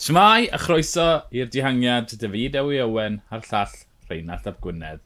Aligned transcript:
Shmai 0.00 0.46
a 0.48 0.56
chroeso 0.56 1.06
i'r 1.36 1.50
dihangiad 1.52 2.14
David 2.22 2.54
Ewi 2.56 2.78
Owen 2.80 3.18
a'r 3.28 3.42
llall 3.44 3.74
Rheinald 4.08 4.46
Ap 4.48 4.62
Gwynedd. 4.64 5.02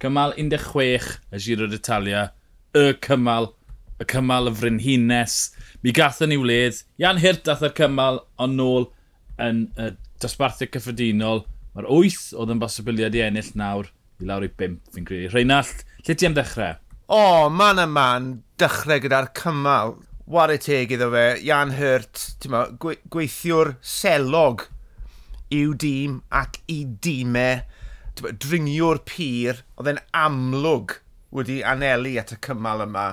Cymal 0.00 0.32
16 0.38 1.10
y 1.28 1.40
Giro 1.44 1.66
d'Italia, 1.68 2.22
y 2.72 2.94
cymal, 3.04 3.50
y 4.00 4.06
cymal 4.08 4.48
y 4.48 4.54
frenhines. 4.56 5.34
Mi 5.84 5.92
gatho 5.92 6.24
ni 6.24 6.40
wledd, 6.40 6.80
Ian 6.96 7.20
Hirt 7.20 7.52
ath 7.52 7.66
yr 7.68 7.76
cymal, 7.76 8.22
ond 8.40 8.56
nôl 8.56 8.88
yn 9.44 9.66
y 9.76 9.90
dosbarthiau 10.24 10.72
cyffredinol. 10.72 11.44
Mae'r 11.76 11.92
8 12.00 12.32
oedd 12.40 12.56
yn 12.56 12.64
bosibiliad 12.64 13.20
i 13.20 13.26
ennill 13.26 13.52
nawr 13.60 13.92
i 13.92 14.30
lawr 14.30 14.48
i 14.48 14.54
5, 14.56 14.80
fi'n 14.96 15.10
credu. 15.10 15.34
Rheinald, 15.34 15.84
lle 16.00 16.16
ti 16.16 16.30
am 16.30 16.40
dechrau? 16.40 16.80
O, 17.12 17.20
oh, 17.20 17.50
man 17.52 17.84
a 17.84 17.84
man, 17.84 18.38
dechrau 18.56 19.04
gyda'r 19.04 19.34
cymal 19.36 19.98
war 20.30 20.52
y 20.54 20.60
teg 20.62 20.92
iddo 20.94 21.08
fe, 21.10 21.24
Jan 21.42 21.72
Hurt, 21.74 22.20
ma, 22.52 22.62
gweithiwr 22.78 23.72
selog 23.82 24.68
i'w 25.50 25.72
dîm 25.82 26.20
ac 26.38 26.60
i 26.70 26.84
dîmau, 27.02 27.64
dringiwr 28.20 29.00
pyr, 29.08 29.64
oedd 29.74 29.90
e'n 29.90 29.98
amlwg 30.14 31.00
wedi 31.34 31.58
anelu 31.66 32.14
at 32.22 32.30
y 32.36 32.38
cymal 32.46 32.84
yma 32.86 33.08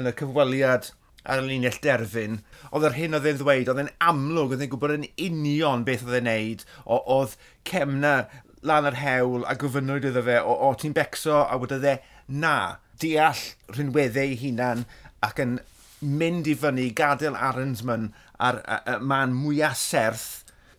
yn 0.00 0.08
y 0.08 0.14
cyfweliad 0.16 0.90
ar 1.28 1.42
y 1.42 1.46
linell 1.50 1.78
derfyn. 1.84 2.40
Oedd 2.70 2.88
yr 2.88 2.98
hyn 3.02 3.20
oedd 3.20 3.28
e'n 3.28 3.40
ddweud, 3.42 3.68
oedd 3.74 3.84
e'n 3.84 3.94
amlwg, 4.08 4.56
oedd 4.56 4.64
e'n 4.64 4.72
gwybod 4.72 4.96
yn 4.96 5.06
union 5.28 5.84
beth 5.84 6.08
oedd 6.08 6.22
e'n 6.22 6.28
neud, 6.30 6.66
o, 6.86 7.02
oedd 7.18 7.36
cemna 7.68 8.16
lan 8.64 8.88
yr 8.88 9.00
hewl 9.02 9.44
a 9.44 9.58
gofynnwyd 9.60 10.08
iddo 10.08 10.24
fe, 10.24 10.40
o, 10.40 10.56
o 10.70 10.72
ti'n 10.80 10.96
becso 10.96 11.42
a 11.44 11.60
wedi 11.60 11.84
e, 11.92 11.98
na, 12.32 12.58
deall 12.96 13.44
rhinweddau 13.76 14.24
ei 14.24 14.40
hunan 14.40 14.86
ac 15.26 15.44
yn 15.44 15.58
mynd 16.00 16.48
i 16.50 16.56
fyny, 16.58 16.90
gadael 16.96 17.36
Aronsman 17.38 18.10
a'r, 18.42 18.60
y 18.92 18.96
man 19.00 19.34
mwyaf 19.36 19.78
serth 19.80 20.26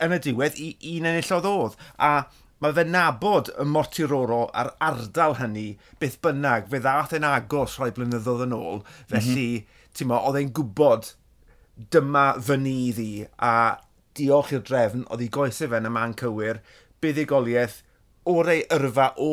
yn 0.03 0.14
y 0.14 0.19
diwedd 0.22 0.59
i 0.61 0.73
un 0.94 1.08
enillodd 1.09 1.47
oedd. 1.50 1.78
A 1.97 2.28
mae 2.64 2.73
fe 2.73 2.86
nabod 2.88 3.52
y 3.58 3.66
Mortiroro 3.69 4.44
a'r 4.58 4.72
ardal 4.83 5.38
hynny 5.41 5.67
beth 6.02 6.19
bynnag, 6.25 6.69
fe 6.72 6.81
ddath 6.83 7.16
yn 7.17 7.28
agos 7.28 7.78
rhai 7.78 7.91
blynyddoedd 7.95 8.45
yn 8.47 8.56
ôl, 8.58 8.83
felly, 9.09 9.50
mm 9.61 9.67
-hmm. 9.97 10.11
mo, 10.11 10.22
oedd 10.30 10.39
e'n 10.41 10.53
gwybod 10.58 11.11
dyma 11.94 12.30
fy 12.41 12.58
ni 12.61 12.78
i 12.89 13.11
a 13.38 13.53
diolch 14.17 14.53
i'r 14.56 14.66
drefn, 14.66 15.06
oedd 15.11 15.25
ei 15.25 15.34
goesau 15.34 15.69
fe 15.69 15.81
yn 15.81 15.89
y 15.89 15.94
man 15.94 16.16
cywir, 16.17 16.61
buddigoliaeth, 17.02 17.81
o'r 18.30 18.50
ei 18.53 18.63
yrfa 18.73 19.11
o 19.22 19.31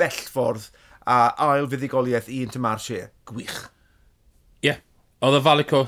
bellfordd, 0.00 0.70
a 1.04 1.18
ail 1.50 1.68
fuddigoliaeth 1.68 2.30
i 2.30 2.42
Intermarché. 2.46 3.10
Gwych. 3.28 3.58
Ie, 4.62 4.70
yeah, 4.70 4.80
Oedd 5.22 5.36
y 5.38 5.40
Falico 5.40 5.80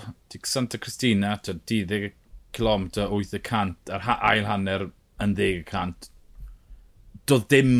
Santa 0.47 0.79
Cristina, 0.79 1.33
10 1.43 2.13
km 2.55 2.83
800 3.03 3.91
a'r 3.91 4.05
ail 4.15 4.45
hanner 4.47 4.85
yn 5.25 5.33
10 5.35 5.65
Doedd 7.27 7.49
dim 7.51 7.73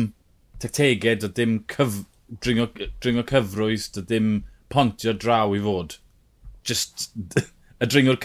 tactegau, 0.59 1.15
doedd 1.21 1.37
dim 1.37 1.53
cyf 1.71 2.01
dringo, 2.43 2.65
dringo 2.99 3.23
cyfrwys, 3.29 3.85
doedd 3.95 4.09
dim 4.09 4.27
pontio 4.67 5.13
draw 5.15 5.53
i 5.55 5.61
fod. 5.63 5.95
Just 6.67 7.05
y 7.83 7.87
dringo'r 7.87 8.19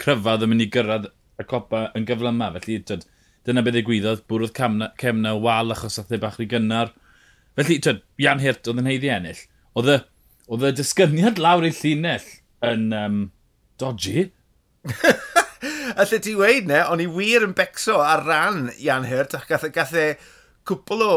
cryfad 0.00 0.46
yn 0.46 0.52
mynd 0.54 0.64
i 0.64 0.68
gyrraedd 0.78 1.10
y 1.12 1.46
copa 1.50 1.82
yn 1.92 2.06
gyflyma. 2.08 2.48
Felly, 2.54 2.78
tyd, 2.92 3.04
dyna 3.44 3.64
beth 3.66 3.76
ei 3.82 3.84
gwyddoedd, 3.90 4.22
bwrwdd 4.32 4.54
cemna, 4.56 4.88
cemna 5.02 5.34
wal 5.36 5.76
achos 5.76 6.00
athau 6.00 6.16
e 6.16 6.22
bach 6.24 6.40
rhy 6.40 6.48
gynnar. 6.54 6.96
Felly, 7.60 7.76
tyd, 7.84 8.00
Ian 8.24 8.40
Hirt 8.40 8.72
oedd 8.72 8.80
yn 8.80 8.88
heiddi 8.88 9.12
ennill. 9.18 9.44
Oedd 9.76 9.92
y, 9.98 9.98
oedd 10.48 10.66
y 10.70 10.72
disgyniad 10.80 11.44
lawr 11.44 11.68
ei 11.68 11.76
llinell 11.82 12.32
yn 12.70 12.88
um, 12.96 13.20
dodgy. 13.80 14.30
Alla 16.00 16.18
ti 16.20 16.34
weid 16.36 16.66
ne, 16.68 16.80
o'n 16.90 17.02
i 17.02 17.06
wir 17.08 17.44
yn 17.46 17.54
becso 17.56 18.00
ar 18.02 18.24
ran 18.26 18.66
Ian 18.76 19.06
Hurt 19.08 19.36
ac 19.38 19.46
gath, 19.48 19.68
e, 19.68 19.70
gath 19.74 19.94
e 19.96 20.08
cwpl 20.68 21.04
o 21.04 21.14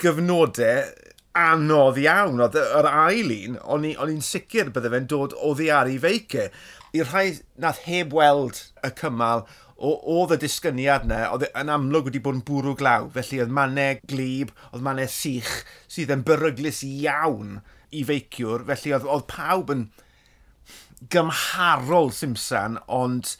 gyfnodau 0.00 0.86
anodd 1.34 1.98
iawn. 2.00 2.40
Oedd 2.44 2.60
yr 2.62 2.88
ail 2.90 3.34
un, 3.34 3.58
o'n 3.64 3.88
i'n 3.90 4.24
sicr 4.24 4.70
bydde 4.74 4.92
fe'n 4.94 5.10
dod 5.10 5.36
o 5.36 5.52
ddiaru 5.58 5.98
feice. 6.02 6.48
I'r 6.94 7.10
rhai 7.10 7.26
nath 7.60 7.82
heb 7.88 8.14
weld 8.14 8.60
y 8.86 8.92
cymal, 9.00 9.44
oedd 9.76 10.36
y 10.36 10.40
disgyniad 10.44 11.08
yna, 11.08 11.24
oedd 11.34 11.48
e, 11.48 11.50
yn 11.60 11.72
amlwg 11.74 12.08
wedi 12.08 12.22
bod 12.22 12.38
yn 12.38 12.44
bwrw 12.46 12.76
glaw. 12.78 13.08
Felly 13.16 13.42
oedd 13.42 13.54
mannau 13.58 13.98
glib, 14.10 14.54
oedd 14.70 14.84
mannau 14.86 15.10
sych, 15.10 15.52
sydd 15.90 16.14
yn 16.14 16.24
beryglis 16.26 16.84
iawn 16.86 17.58
i 17.90 18.04
feiciwr. 18.06 18.64
Felly 18.70 18.94
oedd, 18.94 19.08
oedd 19.10 19.26
pawb 19.32 19.74
yn 19.74 19.88
gymharol 21.12 22.12
Simpson, 22.14 22.78
ond 22.88 23.34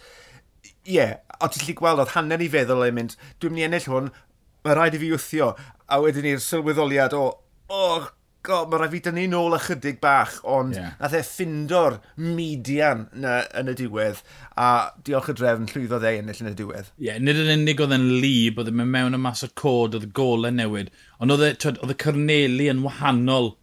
ie, 0.84 0.98
yeah, 0.98 1.14
o 1.40 1.48
ti'n 1.48 1.64
lli 1.66 1.76
gweld 1.78 2.02
oedd 2.02 2.12
hanner 2.16 2.42
i 2.44 2.50
feddwl 2.52 2.84
ei 2.86 2.94
mynd, 2.94 3.16
dwi'n 3.40 3.54
mynd 3.54 3.62
i 3.62 3.68
ennill 3.68 3.88
hwn, 3.92 4.10
mae 4.64 4.76
rhaid 4.76 4.98
i 4.98 5.00
fi 5.00 5.14
wthio, 5.14 5.54
a 5.88 6.00
wedyn 6.02 6.26
ni'r 6.26 6.44
sylweddoliad 6.44 7.16
o, 7.16 7.24
oh, 7.72 8.06
god, 8.44 8.68
mae 8.68 8.80
rhaid 8.82 8.92
fi 8.92 9.00
dynnu 9.06 9.24
nôl 9.32 9.56
ychydig 9.56 9.98
bach, 10.02 10.36
ond 10.56 10.76
yeah. 10.76 10.92
nath 11.00 11.16
e 11.16 11.22
ffindo'r 11.24 11.98
median 12.20 13.06
na, 13.16 13.38
yn 13.60 13.72
y 13.72 13.76
diwedd, 13.80 14.20
a 14.60 14.68
diolch 15.06 15.32
y 15.32 15.36
drefn 15.40 15.68
llwyddodd 15.72 16.04
e 16.04 16.14
ennill 16.20 16.44
yn 16.44 16.52
y 16.52 16.54
diwedd. 16.60 16.92
Ie, 17.00 17.08
yeah, 17.08 17.20
nid 17.20 17.40
yn 17.40 17.52
unig 17.56 17.80
oedd 17.84 17.96
e'n 17.96 18.08
lib, 18.20 18.60
oedd 18.60 18.72
e'n 18.72 18.84
mewn 18.84 19.16
y 19.16 19.22
mas 19.24 19.44
o 19.46 19.50
cod, 19.56 19.96
oedd 19.96 20.08
y 20.08 20.14
golau 20.16 20.52
newid, 20.52 20.92
ond 21.18 21.36
oedd 21.36 21.48
e, 21.48 21.54
y 21.72 22.00
cyrneli 22.04 22.68
yn 22.72 22.84
wahanol 22.84 23.54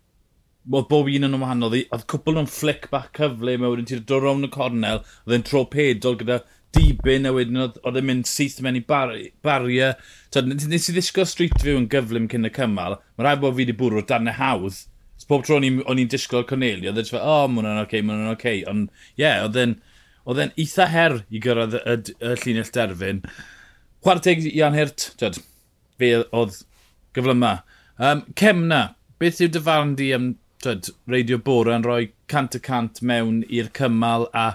oedd 0.70 0.90
bob 0.92 1.10
un 1.10 1.28
yn 1.28 1.38
wahanol. 1.42 1.76
Oedd 1.82 2.08
cwpl 2.12 2.38
nhw'n 2.38 2.50
flic 2.52 2.90
bach 2.94 3.12
cyfle, 3.18 3.58
mae 3.58 3.72
wedyn 3.74 3.88
ti'n 3.90 4.04
dod 4.10 4.26
rown 4.26 4.48
y 4.48 4.52
cornel, 4.54 5.04
oedd 5.26 5.38
e'n 5.38 5.48
tropedol 5.48 6.20
gyda 6.20 6.42
dibyn, 6.76 7.28
a 7.28 7.34
wedyn 7.36 7.64
oedd 7.66 7.98
e'n 7.98 8.08
mynd 8.08 8.30
syth 8.30 8.62
mewn 8.64 8.80
i 8.80 8.84
bariau. 8.88 9.94
Nes 10.48 10.88
i 10.90 10.96
ddisgo 10.96 11.26
street 11.28 11.58
view 11.64 11.80
yn 11.80 11.90
gyflym 11.92 12.30
cyn 12.32 12.48
y 12.48 12.54
cymal, 12.56 13.00
mae 13.18 13.28
rhaid 13.28 13.44
bod 13.44 13.58
fi 13.58 13.66
wedi 13.66 13.78
bwrw 13.78 14.06
dan 14.08 14.32
y 14.32 14.36
hawdd. 14.38 14.86
Bob 15.30 15.46
tro 15.46 15.60
o'n 15.62 15.64
i'n 16.02 16.10
disgwyl 16.12 16.44
Cornelio, 16.50 16.90
oedd 16.92 16.98
e'n 17.00 17.08
dweud, 17.08 17.22
o, 17.22 17.34
oh, 17.44 17.48
mae 17.48 17.62
hwnna'n 17.62 17.84
oce, 17.84 17.88
okay, 17.88 18.02
mae 18.04 18.18
hwnna'n 18.18 18.34
oce. 18.34 18.40
Okay. 18.40 18.64
Ond, 18.68 18.90
ie, 19.14 19.22
yeah, 19.22 19.44
oedd 19.46 19.60
e'n 19.62 19.78
oedd 20.30 20.42
e'n 20.44 20.54
eitha 20.60 20.88
her 20.92 21.18
i 21.30 21.42
gyrraedd 21.42 21.78
y, 21.78 21.82
y, 21.94 22.16
y 22.28 22.34
llinell 22.42 22.74
derfyn. 22.76 23.22
Chwarteg 24.06 24.44
i 24.50 24.62
anhyrt, 24.66 25.12
dyd, 25.22 25.40
fe 26.02 26.12
oedd 26.24 26.60
gyflyma. 27.16 27.54
Um, 28.02 28.26
Cemna, 28.38 28.82
beth 29.22 29.42
yw 29.46 29.52
dyfarn 29.54 29.96
di 30.00 30.12
am 30.18 30.32
twyd, 30.62 30.92
Radio 31.10 31.38
bore 31.42 31.74
yn 31.74 31.86
rhoi 31.86 32.12
cant 32.32 32.56
y 32.58 32.62
cant 32.64 33.02
mewn 33.06 33.42
i'r 33.50 33.72
cymal 33.78 34.28
a 34.38 34.46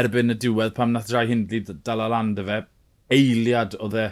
erbyn 0.00 0.34
y 0.34 0.36
diwedd 0.42 0.74
pam 0.76 0.94
nath 0.94 1.10
Jai 1.12 1.28
Hindli 1.30 1.60
dal 1.70 2.02
o 2.02 2.08
land 2.10 2.40
fe, 2.48 2.62
eiliad 3.12 3.76
oedd 3.78 3.98
e 3.98 4.06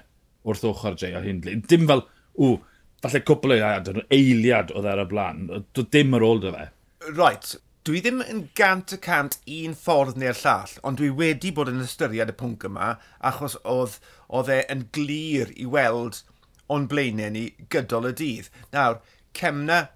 wrth 0.47 0.66
ochr 0.71 0.99
Jai 1.00 1.15
o 1.19 1.25
Hindli. 1.25 1.56
Dim 1.72 1.88
fel, 1.91 2.05
ww, 2.38 2.61
falle 3.03 3.22
cwpl 3.27 3.56
o 3.56 3.59
eiliad, 3.59 3.91
eiliad 4.15 4.72
oedd 4.77 4.87
e 4.87 4.94
ar 4.94 5.03
y 5.03 5.09
blaen, 5.11 5.43
doedd 5.50 5.91
dim 5.97 6.16
ar 6.19 6.27
ôl 6.28 6.43
dy 6.44 6.55
fe. 6.55 6.65
Right, 7.11 7.55
dwi 7.88 8.03
ddim 8.05 8.22
yn 8.27 8.43
gant 8.59 8.94
y 8.94 9.00
cant 9.03 9.38
un 9.61 9.78
ffordd 9.84 10.21
neu'r 10.21 10.43
llall, 10.44 10.77
ond 10.87 11.00
dwi 11.00 11.12
wedi 11.22 11.55
bod 11.56 11.72
yn 11.72 11.82
ystyried 11.82 12.31
y 12.31 12.37
pwnc 12.43 12.69
yma, 12.71 12.93
achos 13.32 13.59
oedd, 13.65 13.99
oedd 14.28 14.53
e 14.55 14.61
yn 14.71 14.87
glir 14.94 15.55
i 15.56 15.67
weld 15.67 16.22
o'n 16.71 16.87
blaenau 16.91 17.32
ni 17.34 17.49
gydol 17.72 18.12
y 18.12 18.15
dydd. 18.21 18.53
Nawr, 18.77 19.00
Cemna 19.34 19.88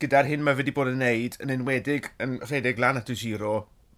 gyda'r 0.00 0.28
hyn 0.30 0.44
mae 0.44 0.56
fe 0.56 0.62
wedi 0.62 0.74
bod 0.76 0.90
yn 0.90 1.00
neud 1.02 1.36
yn 1.44 1.52
enwedig 1.54 2.10
yn 2.22 2.38
rhedeg 2.44 2.80
lan 2.80 3.00
at 3.00 3.10
y 3.12 3.16
giro, 3.20 3.54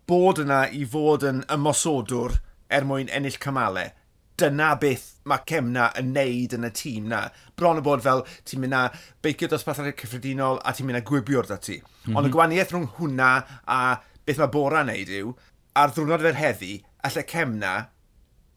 bod 0.08 0.40
yna 0.42 0.64
i 0.74 0.82
fod 0.88 1.26
yn 1.28 1.42
ymosodwr 1.52 2.38
er 2.72 2.86
mwyn 2.88 3.12
ennill 3.14 3.38
cymalau. 3.42 3.92
Dyna 4.40 4.72
beth 4.80 5.04
mae 5.28 5.44
Cemna 5.46 5.90
yn 6.00 6.10
neud 6.16 6.56
yn 6.56 6.66
y 6.66 6.70
tîm 6.74 7.10
na. 7.12 7.26
Bron 7.58 7.78
o 7.78 7.84
bod 7.84 8.02
fel 8.02 8.24
ti'n 8.48 8.64
mynd 8.64 8.78
â 8.78 8.86
beicio 9.22 9.50
dosbarthau 9.52 9.94
cyffredinol 9.98 10.58
a 10.64 10.72
ti'n 10.74 10.88
mynd 10.88 11.02
â 11.02 11.04
gwibio'r 11.06 11.50
dati. 11.50 11.78
Mm 11.78 11.84
-hmm. 11.84 12.16
Ond 12.16 12.26
y 12.26 12.30
mhm. 12.30 12.36
gwaniaeth 12.38 12.72
rhwng 12.72 12.88
hwnna 12.96 13.30
a 13.66 13.82
beth 14.26 14.40
mae 14.40 14.54
Bora 14.56 14.82
yn 14.82 14.90
neud 14.90 15.12
yw, 15.20 15.36
ar 15.78 15.92
ddwrnod 15.94 16.24
fer 16.26 16.40
heddi, 16.40 16.74
allai 17.06 17.24
Cemna 17.28 17.76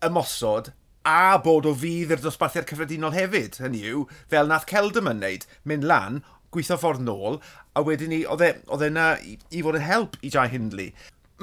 ymosod 0.06 0.74
a 1.06 1.38
bod 1.38 1.68
o 1.70 1.74
fydd 1.78 2.16
i'r 2.16 2.22
dosbarthiad 2.24 2.66
cyffredinol 2.70 3.14
hefyd. 3.14 3.60
Hynny 3.62 3.84
yw, 3.92 4.06
fel 4.32 4.50
nath 4.50 4.66
Celdam 4.70 5.12
yn 5.12 5.22
neud, 5.22 5.46
mynd 5.70 5.86
lan, 5.86 6.24
gweithio 6.56 6.80
ffordd 6.80 7.04
nôl, 7.04 7.42
a 7.76 7.84
wedyn 7.86 8.14
ni, 8.14 8.24
e, 8.24 8.54
oedd 8.72 8.86
e 8.86 8.90
yna 8.90 9.10
i, 9.20 9.36
i 9.52 9.64
fod 9.66 9.78
yn 9.80 9.86
help 9.86 10.16
i 10.24 10.32
Jai 10.34 10.48
Hindley. 10.54 10.94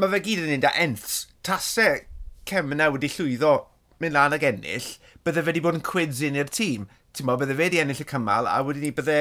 Mae 0.00 0.08
fe 0.14 0.22
gyd 0.24 0.46
yn 0.46 0.56
un 0.56 0.64
da 0.64 0.72
enths, 0.80 1.26
tasau 1.44 2.00
Cemna 2.48 2.88
wedi 2.90 3.10
llwyddo 3.12 3.52
mynd 4.02 4.16
lan 4.16 4.34
ag 4.34 4.44
ennill, 4.48 4.88
bydde 5.22 5.44
fe 5.44 5.50
wedi 5.52 5.62
bod 5.62 5.78
yn 5.78 5.86
quids 5.86 6.22
un 6.26 6.38
i'r 6.40 6.50
tîm. 6.50 6.88
Ti'n 7.12 7.28
meddwl, 7.28 7.44
bydde 7.44 7.56
fe 7.58 7.66
wedi 7.66 7.82
ennill 7.82 8.02
y 8.02 8.06
cymal, 8.08 8.48
a 8.50 8.58
wedyn 8.66 8.86
ni 8.86 8.92
bydde 8.96 9.18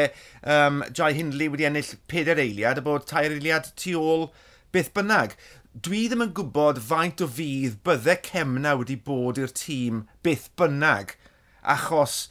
um, 0.56 0.82
Jai 0.98 1.12
Hindley 1.18 1.52
wedi 1.52 1.68
ennill 1.68 1.92
peder 2.12 2.40
eiliad, 2.42 2.80
a 2.82 2.86
bod 2.86 3.06
tair 3.10 3.36
eiliad 3.36 3.70
tu 3.78 3.98
ôl 4.00 4.30
beth 4.74 4.94
bynnag. 4.96 5.36
Dwi 5.72 6.06
ddim 6.10 6.26
yn 6.26 6.34
gwybod 6.36 6.82
faint 6.84 7.22
o 7.24 7.28
fydd 7.30 7.78
bydde 7.86 8.18
Cemna 8.26 8.74
wedi 8.80 8.98
bod 9.10 9.40
i'r 9.42 9.54
tîm 9.56 10.06
beth 10.26 10.50
bynnag, 10.60 11.14
achos 11.62 12.24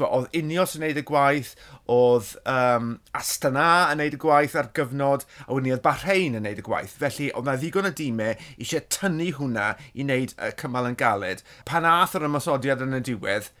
oedd 0.00 0.36
Unios 0.38 0.76
yn 0.76 0.84
neud 0.86 1.00
y 1.00 1.04
gwaith, 1.06 1.52
oedd 1.92 2.32
um, 2.48 2.94
Astana 3.18 3.66
yn 3.92 4.00
neud 4.00 4.16
y 4.16 4.20
gwaith 4.22 4.56
ar 4.58 4.70
gyfnod, 4.76 5.26
a 5.44 5.50
wedyn 5.52 5.74
oedd 5.76 5.84
Bahrein 5.84 6.38
yn 6.38 6.46
neud 6.46 6.62
y 6.62 6.66
gwaith. 6.66 6.96
Felly, 7.02 7.28
oedd 7.36 7.48
na 7.48 7.56
ddigon 7.60 7.90
o 7.90 7.92
dîmau 7.98 8.32
eisiau 8.56 8.86
tynnu 8.96 9.28
hwnna 9.38 9.68
i 9.92 10.06
wneud 10.06 10.34
y 10.38 10.50
cymal 10.62 10.88
yn 10.90 10.98
galed. 11.00 11.44
Pan 11.68 11.88
ath 11.88 12.16
yr 12.18 12.28
ymosodiad 12.30 12.84
yn 12.86 12.98
y 12.98 13.04
diwedd, 13.10 13.52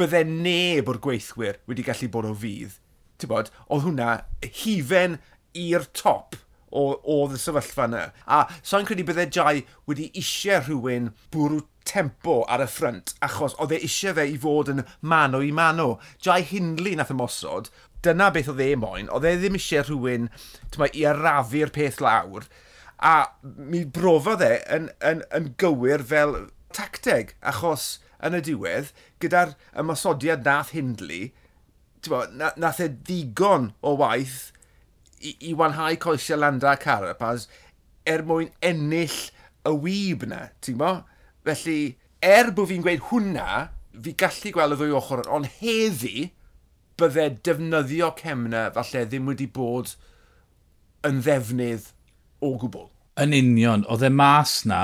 bydde 0.00 0.24
neb 0.28 0.90
o'r 0.90 1.00
gweithwyr 1.06 1.60
wedi 1.70 1.86
gallu 1.86 2.10
bod 2.12 2.30
o 2.30 2.36
fydd. 2.44 2.78
Bod, 3.28 3.50
oedd 3.68 3.84
hwnna 3.84 4.12
hifen 4.62 5.18
i'r 5.60 5.84
top 5.92 6.38
o, 6.70 6.94
oedd 7.04 7.34
y 7.36 7.40
sefyllfa 7.40 7.86
yna. 7.90 8.04
A 8.24 8.46
so'n 8.62 8.86
credu 8.88 9.04
bydde 9.06 9.28
Jai 9.34 9.64
wedi 9.90 10.08
eisiau 10.16 10.62
rhywun 10.64 11.10
bwrw 11.34 11.60
tempo 11.88 12.40
ar 12.48 12.64
y 12.64 12.68
ffrynt 12.70 13.14
achos 13.24 13.56
oedd 13.58 13.76
e 13.76 13.82
eisiau 13.86 14.16
fe 14.18 14.26
i 14.30 14.38
fod 14.40 14.72
yn 14.72 14.82
mano 15.00 15.42
i 15.44 15.52
mano. 15.54 15.92
Jai 16.22 16.42
Hindley 16.46 16.96
nath 16.98 17.12
ymosod, 17.14 17.70
dyna 18.04 18.30
beth 18.34 18.50
oedd 18.52 18.64
e 18.64 18.72
moyn, 18.80 19.12
oedd 19.12 19.28
e 19.28 19.36
ddim 19.38 19.58
eisiau 19.58 19.86
rhywun 19.88 20.28
tyma, 20.70 20.90
i 20.92 21.06
arafu'r 21.08 21.72
peth 21.74 22.02
lawr 22.04 22.48
a 23.00 23.32
mi 23.42 23.84
brofodd 23.84 24.42
e 24.44 24.54
yn, 24.76 24.88
yn, 25.00 25.22
yn 25.36 25.50
gywir 25.60 26.02
fel 26.04 26.34
tacteg 26.76 27.32
achos 27.52 27.98
yn 28.24 28.36
y 28.36 28.42
diwedd 28.44 28.90
gyda'r 29.24 29.54
ymosodiad 29.80 30.44
nath 30.44 30.74
Hindley 30.76 31.30
bo, 32.08 32.22
nath 32.36 32.80
e 32.84 32.90
ddigon 32.92 33.70
o 33.80 33.94
waith 34.00 34.50
i, 35.20 35.32
i 35.48 35.54
wanhau 35.56 35.96
coesau 36.00 36.40
Landa 36.40 36.76
Carapaz 36.80 37.48
er 38.08 38.24
mwyn 38.28 38.52
ennill 38.64 39.18
y 39.68 39.72
wyb 39.72 40.28
na, 40.28 40.48
ti'n 40.64 40.78
bo? 40.80 40.92
Felly, 41.46 41.80
er 42.20 42.50
bod 42.56 42.68
fi'n 42.70 42.84
gweud 42.84 43.06
hwnna, 43.10 43.48
fi 44.04 44.14
gallu 44.18 44.52
gweld 44.54 44.76
y 44.76 44.80
ddwy 44.80 44.96
ochr, 44.98 45.24
ond 45.32 45.48
heddi, 45.60 46.30
bydde 47.00 47.26
defnyddio 47.46 48.10
cemna 48.18 48.66
falle 48.74 49.06
ddim 49.08 49.30
wedi 49.30 49.46
bod 49.54 49.94
yn 51.08 51.22
ddefnydd 51.24 51.92
o 52.44 52.52
gwbl. 52.60 52.90
Yn 53.20 53.36
union, 53.36 53.86
oedd 53.88 54.04
e 54.06 54.10
mas 54.12 54.60
na 54.68 54.82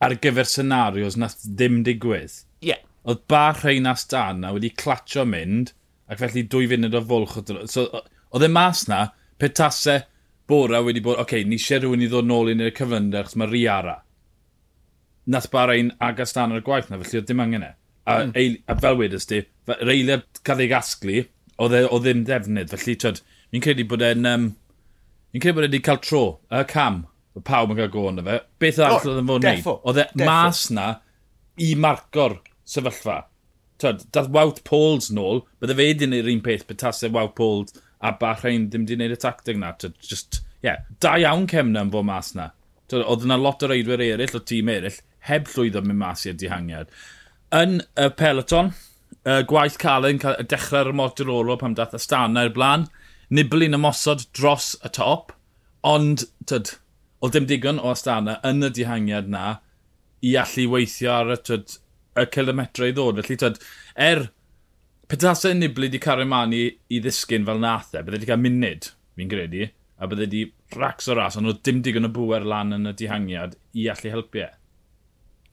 ar 0.00 0.14
gyfer 0.22 0.48
senarios 0.48 1.18
na 1.18 1.28
ddim 1.42 1.82
digwydd. 1.86 2.38
Ie. 2.62 2.72
Yeah. 2.72 2.86
Oedd 3.08 3.24
bach 3.32 3.64
rhain 3.64 3.88
as 3.88 4.04
stan 4.04 4.42
na 4.44 4.52
wedi 4.54 4.70
clatio 4.76 5.24
mynd, 5.28 5.72
ac 6.10 6.20
felly 6.20 6.44
dwy 6.52 6.68
funud 6.70 6.96
o 6.96 7.02
fwlch. 7.10 7.36
So, 7.72 7.86
oedd 8.30 8.46
e 8.46 8.50
mas 8.52 8.86
na, 8.90 9.06
petasau 9.40 10.04
bora 10.50 10.82
wedi 10.84 11.02
bod, 11.02 11.18
oce, 11.18 11.26
okay, 11.26 11.44
ni 11.46 11.58
eisiau 11.58 11.84
rhywun 11.84 12.04
i 12.04 12.10
ddod 12.10 12.28
nôl 12.28 12.52
i'n 12.52 12.64
y 12.66 12.72
cyfynder, 12.76 13.28
chos 13.28 13.38
mae 13.40 13.50
rhi 13.50 13.64
ara 13.70 14.00
nath 15.26 15.50
Bahrain 15.52 15.92
ag 16.00 16.22
dan 16.32 16.54
ar 16.54 16.62
y 16.62 16.64
gwaith 16.64 16.90
na, 16.90 17.00
felly 17.02 17.20
oedd 17.20 17.28
dim 17.28 17.44
angen 17.44 17.66
e. 17.66 17.74
A, 18.06 18.14
mm. 18.24 18.32
eil, 18.40 18.56
a 18.66 18.76
fel 18.80 18.98
wedys 18.98 19.28
di, 19.28 19.42
yr 19.70 19.92
eiliad 19.92 20.42
cael 20.46 20.64
ei 20.64 20.70
gasglu, 20.70 21.20
oedd 21.60 21.76
e 21.76 21.84
o 21.86 22.00
ddim 22.00 22.24
defnydd, 22.28 22.72
Felly, 22.72 22.96
twyd, 22.98 23.22
mi'n 23.52 23.64
credu 23.64 23.86
bod 23.88 24.04
e'n... 24.06 24.28
Um, 24.28 24.46
mi'n 25.30 25.42
credu 25.44 25.58
bod 25.58 25.66
e 25.66 25.70
wedi 25.70 25.82
cael 25.84 26.00
tro, 26.02 26.22
y 26.48 26.62
cam, 26.70 27.02
y 27.36 27.42
pawb 27.46 27.74
yn 27.74 27.80
cael 27.80 27.92
go 27.92 28.06
na 28.14 28.24
fe. 28.26 28.38
Beth 28.62 28.80
arall 28.82 29.10
oedd 29.12 29.20
yn 29.22 29.28
fod 29.30 29.44
wneud? 29.46 29.68
Oedd 29.90 30.00
e 30.02 30.06
mas 30.24 30.62
na 30.74 30.86
i 31.60 31.74
marco'r 31.78 32.38
sefyllfa. 32.68 33.18
Twyd, 33.80 34.06
dath 34.14 34.32
Wout 34.32 34.62
Pauls 34.66 35.10
nôl, 35.14 35.44
bydde 35.60 35.76
fe 35.76 35.90
wedi 35.90 36.08
gwneud 36.08 36.32
un 36.32 36.42
peth 36.44 36.66
betasau 36.68 37.12
Wout 37.14 37.36
Pauls 37.38 37.76
a 38.00 38.14
Bahrain 38.16 38.70
ddim 38.70 38.86
wedi 38.86 38.96
gwneud 38.96 39.18
y 39.18 39.20
tactig 39.20 39.60
na. 39.60 39.74
Twyd, 39.76 40.00
just, 40.00 40.40
yeah, 40.64 40.82
da 41.04 41.14
iawn 41.20 41.46
cemna 41.50 41.84
e 41.84 41.86
yn 41.86 41.94
fod 41.94 42.08
mas 42.08 42.34
na. 42.38 42.50
Twyd, 42.90 43.04
oedd 43.04 43.28
yna 43.28 43.38
lot 43.38 43.62
o 43.62 43.70
reidwyr 43.70 44.02
eraill 44.08 44.40
o 44.40 44.42
tîm 44.42 44.72
eraill 44.72 44.98
heb 45.28 45.48
llwyddo 45.52 45.82
mynd 45.84 46.00
mas 46.00 46.24
i'r 46.26 46.38
dihangiad. 46.40 46.92
Yn 47.56 47.80
y 47.98 48.08
peloton, 48.16 48.72
y 49.26 49.40
gwaith 49.50 49.78
Calen 49.82 50.20
cael 50.22 50.46
dechrau'r 50.48 50.94
motor 50.96 51.30
olo 51.32 51.56
pam 51.60 51.74
dath 51.76 51.96
Astana 51.98 52.46
i'r 52.46 52.54
blaen. 52.56 52.86
Niblin 53.30 53.76
ymosod 53.76 54.26
dros 54.36 54.72
y 54.86 54.90
top, 54.96 55.34
ond 55.86 56.24
tyd, 56.50 56.74
o 57.20 57.28
ddim 57.28 57.46
digon 57.50 57.80
o 57.82 57.92
Astana 57.92 58.38
yn 58.46 58.64
y 58.66 58.70
dihangiad 58.74 59.28
na 59.30 59.58
i 60.26 60.34
allu 60.40 60.66
weithio 60.72 61.12
ar 61.14 61.34
y, 61.34 61.38
tyd, 61.48 61.76
y 62.18 62.26
kilometrau 62.34 62.90
i 62.90 62.96
ddod. 62.96 63.20
Felly, 63.22 63.38
tyd, 63.40 63.60
er 64.08 64.24
petasa 65.10 65.52
Nibli 65.54 65.88
wedi 65.88 66.00
cario 66.02 66.28
man 66.28 66.54
i, 66.54 66.64
i 66.90 67.02
ddisgyn 67.02 67.46
fel 67.48 67.62
nath 67.62 67.94
e, 67.94 68.02
bydde 68.02 68.18
wedi 68.18 68.30
cael 68.30 68.42
munud, 68.44 68.90
fi'n 69.18 69.30
credu, 69.30 69.68
a 69.98 70.08
bydde 70.10 70.26
wedi 70.26 70.44
racs 70.78 71.10
o 71.10 71.18
ras, 71.18 71.38
ond 71.40 71.50
o 71.50 71.56
dim 71.66 71.80
digon 71.84 72.06
o 72.06 72.12
bwer 72.14 72.46
lan 72.46 72.76
yn 72.76 72.90
y 72.90 72.94
dihangiad 72.96 73.56
i 73.74 73.88
allu 73.92 74.14
helpu 74.14 74.44
e. 74.46 74.50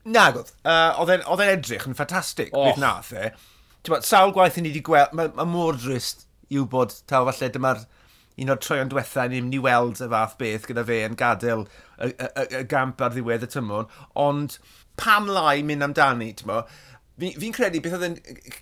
Nagodd. 0.08 0.54
Uh, 0.64 0.96
oedd 1.02 1.14
e'n 1.18 1.52
edrych 1.52 1.88
yn 1.90 1.98
ffantastig. 1.98 2.54
Oh. 2.54 2.70
Beth 2.70 2.82
nath 2.82 3.12
e. 3.12 3.32
Ti'n 3.84 3.94
bod, 3.94 4.08
sawl 4.08 4.34
gwaith 4.36 4.60
i 4.60 4.64
ni 4.64 4.72
wedi 4.72 4.84
gweld... 4.88 5.14
Mae 5.18 5.32
ma 5.36 5.46
mor 5.48 5.78
drist 5.80 6.26
i 6.52 6.60
wybod, 6.62 6.96
taw 7.12 7.28
falle 7.28 7.52
dyma'r 7.54 7.84
un 8.38 8.54
o'r 8.54 8.60
troion 8.62 8.92
diwetha 8.92 9.26
ni'n 9.28 9.48
mynd 9.48 9.58
i 9.58 9.62
weld 9.64 10.02
y 10.04 10.08
fath 10.12 10.36
beth 10.40 10.68
gyda 10.70 10.84
fe 10.88 11.00
yn 11.08 11.16
gadael 11.18 11.64
y, 11.66 12.12
y, 12.12 12.28
y, 12.28 12.44
y 12.60 12.62
gamp 12.70 13.02
ar 13.02 13.16
ddiwedd 13.16 13.48
y 13.48 13.50
tymor, 13.50 13.88
ond 14.20 14.60
pam 15.02 15.30
lai 15.34 15.64
mynd 15.66 15.88
amdani, 15.88 16.30
ti'n 16.38 16.52
mo? 16.52 16.62
Fi'n 17.18 17.40
fi, 17.42 17.50
credu 17.56 17.82
beth 17.82 17.98
oedd 17.98 18.06
yn 18.12 18.20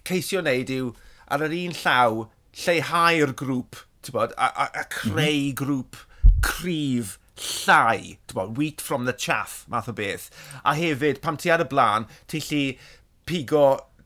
ceisio 0.07 0.41
wneud 0.41 0.71
yw 0.71 0.93
ar 1.35 1.43
yr 1.43 1.57
un 1.59 1.75
llaw 1.81 2.23
lleihau'r 2.63 3.35
grŵp, 3.41 3.81
ti'n 4.05 4.15
bod, 4.15 4.35
a, 4.39 4.47
a, 4.47 4.69
a 4.71 4.85
creu 4.93 5.19
mhm. 5.19 5.55
grŵp 5.59 6.01
cryf 6.45 7.17
llai, 7.35 8.17
bod, 8.33 8.57
wheat 8.57 8.81
from 8.81 9.05
the 9.05 9.13
chaff 9.13 9.65
math 9.67 9.89
o 9.89 9.93
beth. 9.93 10.29
A 10.63 10.75
hefyd, 10.75 11.21
pam 11.21 11.37
ti 11.37 11.51
ar 11.51 11.63
y 11.63 11.67
blaen, 11.69 12.07
ti 12.31 12.41
lli 12.43 12.63
pigo 13.27 13.65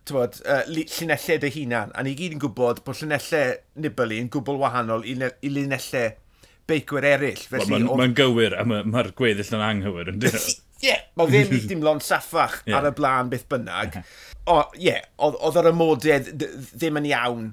bod, 0.10 0.40
uh, 0.46 0.64
llunellau 0.70 1.42
dy 1.44 1.52
hunan, 1.54 1.94
a 1.94 2.06
ni 2.06 2.16
gyd 2.18 2.38
yn 2.38 2.42
gwybod 2.42 2.82
bod 2.86 2.98
llunellau 2.98 3.60
Nibali 3.84 4.18
yn 4.24 4.32
gwbl 4.34 4.58
wahanol 4.62 5.06
i, 5.06 5.14
i 5.16 5.52
lunellau 5.54 6.16
beicwyr 6.70 7.08
eraill. 7.12 7.46
Felly, 7.52 7.70
Mae'n 7.70 7.86
ma, 7.86 8.00
ma 8.02 8.10
gywir 8.18 8.56
a 8.58 8.66
mae'r 8.68 8.90
ma 8.90 9.06
gweddill 9.22 9.54
yn 9.58 9.66
anghywir 9.66 10.12
yn 10.14 10.20
dweud. 10.24 10.50
Ie, 10.80 10.88
yeah, 10.88 11.02
mae 11.20 11.28
ddim 11.32 11.66
dimlo'n 11.68 12.02
saffach 12.04 12.62
yeah. 12.64 12.80
ar 12.80 12.88
y 12.88 12.94
blaen 12.96 13.30
beth 13.32 13.46
bynnag. 13.52 14.00
O, 14.48 14.62
ie, 14.78 14.94
yeah, 14.94 15.04
oedd 15.20 15.60
yr 15.60 15.74
ymodedd 15.74 16.32
ddim 16.40 17.02
yn 17.02 17.10
iawn 17.10 17.50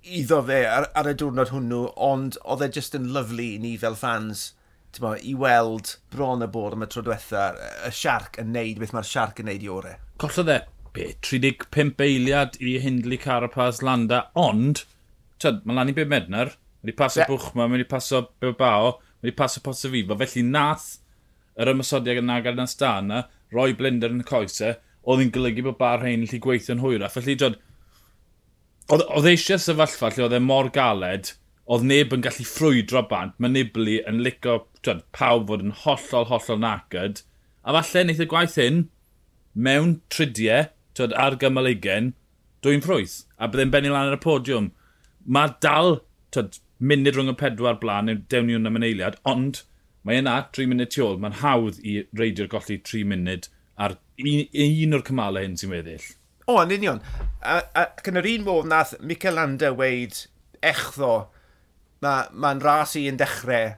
iddo 0.00 0.38
fe 0.46 0.62
ar, 0.70 0.86
ar 0.96 1.10
y 1.10 1.16
diwrnod 1.18 1.50
hwnnw, 1.52 1.82
ond 2.00 2.38
oedd 2.44 2.64
e 2.64 2.70
just 2.78 2.96
yn 2.96 3.10
lyflu 3.16 3.48
i 3.56 3.58
ni 3.60 3.74
fel 3.80 3.98
fans 3.98 4.50
bo, 4.98 5.14
i 5.14 5.34
weld 5.38 5.94
bron 6.10 6.42
y 6.42 6.48
bod 6.50 6.74
am 6.74 6.82
y 6.82 6.88
tro 6.90 7.04
diwetha, 7.06 7.50
y 7.86 7.92
siarc 7.94 8.40
yn 8.42 8.50
neud 8.56 8.80
beth 8.82 8.94
mae'r 8.96 9.06
siarc 9.06 9.42
yn 9.42 9.50
neud 9.50 9.66
i 9.66 9.70
orau. 9.70 10.00
Collodd 10.22 10.50
e, 10.50 10.58
be, 10.96 11.12
35 11.26 12.02
eiliad 12.06 12.58
i 12.58 12.74
Hindley 12.82 13.20
Carapaz 13.22 13.84
Landa, 13.86 14.24
ond, 14.34 14.82
tyd, 15.42 15.62
mae 15.64 15.78
lan 15.78 15.92
i 15.92 15.96
be 15.96 16.08
mednar, 16.08 16.56
wedi 16.82 16.96
paso 16.98 17.22
yeah. 17.22 17.30
Bwchma, 17.30 17.68
wedi 17.70 17.86
paso 17.88 18.24
Bilbao, 18.42 18.96
wedi 19.22 19.36
paso 19.36 19.62
Posafifa, 19.64 20.18
felly 20.24 20.44
nath 20.48 20.90
yr 21.60 21.70
ymysodiad 21.74 22.22
yn 22.22 22.32
agor 22.32 22.58
yn 22.58 22.70
stana, 22.70 23.24
roi 23.54 23.72
blinder 23.76 24.12
yn 24.14 24.24
y 24.24 24.26
coesau, 24.26 24.78
oedd 25.06 25.22
hi'n 25.22 25.34
golygu 25.34 25.64
bod 25.66 25.78
bar 25.80 26.04
hyn 26.04 26.24
yn 26.24 26.30
lli 26.30 26.40
gweithio'n 26.42 26.82
hwyrach. 26.82 27.14
Felly, 27.16 27.36
dod, 27.40 27.58
oedd 28.96 29.28
eisiau 29.30 29.60
sefyllfa 29.60 30.10
lle 30.14 30.26
oedd 30.26 30.36
e 30.36 30.42
mor 30.42 30.70
galed, 30.74 31.34
oedd 31.70 31.86
neb 31.86 32.14
yn 32.16 32.24
gallu 32.26 32.46
ffrwydro 32.46 33.04
bant. 33.10 33.36
Mae 33.38 33.52
Nibli 33.54 34.00
yn 34.10 34.22
licio 34.26 34.56
twyd, 34.82 35.04
pawb 35.16 35.50
fod 35.50 35.64
yn 35.66 35.76
hollol, 35.84 36.26
hollol 36.32 36.62
nacyd. 36.64 37.22
A 37.62 37.76
falle 37.76 38.04
wneud 38.06 38.24
y 38.24 38.28
gwaith 38.30 38.58
hyn 38.58 38.82
mewn 39.54 39.98
tridiau 40.12 40.70
twyd, 40.98 41.14
ar 41.14 41.38
gymal 41.40 41.70
eigen, 41.70 42.12
dwi'n 42.64 42.82
ffrwyth. 42.84 43.20
A 43.38 43.48
byddai'n 43.50 43.74
benni 43.74 43.92
lan 43.92 44.10
ar 44.10 44.18
y 44.18 44.22
podiwm. 44.24 44.70
Mae 45.30 45.54
dal 45.62 46.00
twyd, 46.34 46.58
munud 46.80 47.14
rhwng 47.14 47.34
y 47.34 47.38
pedwar 47.38 47.78
blaen, 47.80 48.10
dewn 48.32 48.48
ni 48.48 48.56
hwn 48.56 48.70
am 48.70 48.82
eiliad, 48.82 49.20
ond 49.28 49.62
mae 50.06 50.20
yna 50.22 50.36
3 50.56 50.70
munud 50.70 50.90
tu 50.92 51.04
ôl. 51.06 51.18
Mae'n 51.22 51.40
hawdd 51.42 51.80
i 51.84 52.00
reidio'r 52.16 52.50
golli 52.52 52.80
3 52.80 53.04
munud 53.12 53.50
ar 53.80 53.98
un, 54.20 54.46
un 54.64 54.96
o'r 54.96 55.04
cymalau 55.06 55.44
hyn 55.44 55.58
sy'n 55.60 55.74
weddill. 55.74 56.06
O, 56.48 56.56
yn 56.64 56.72
union. 56.74 57.02
Ac 57.44 58.08
yn 58.10 58.18
yr 58.18 58.30
un 58.32 58.46
modd 58.48 58.70
nath 58.70 58.96
Mikel 59.04 59.36
Landa 59.38 59.70
weid 59.76 60.24
echddo 60.66 61.28
mae'n 62.04 62.40
ma, 62.40 62.52
ras 62.64 62.96
i 62.96 63.06
yn 63.10 63.20
dechrau 63.20 63.74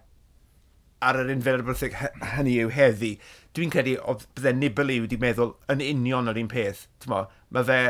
ar 1.02 1.19
yr 1.19 1.33
unfer 1.35 1.64
brythig 1.67 1.97
hynny 2.37 2.55
yw 2.62 2.71
heddi. 2.76 3.17
Dwi'n 3.57 3.73
credu 3.75 3.97
o 4.07 4.17
bydde 4.23 4.55
Nibali 4.59 5.00
wedi 5.02 5.19
meddwl 5.21 5.57
yn 5.73 5.83
union 5.85 6.31
yr 6.31 6.41
un 6.41 6.50
peth. 6.52 6.87
Mo, 7.11 7.25
mae 7.50 7.67
fe 7.69 7.81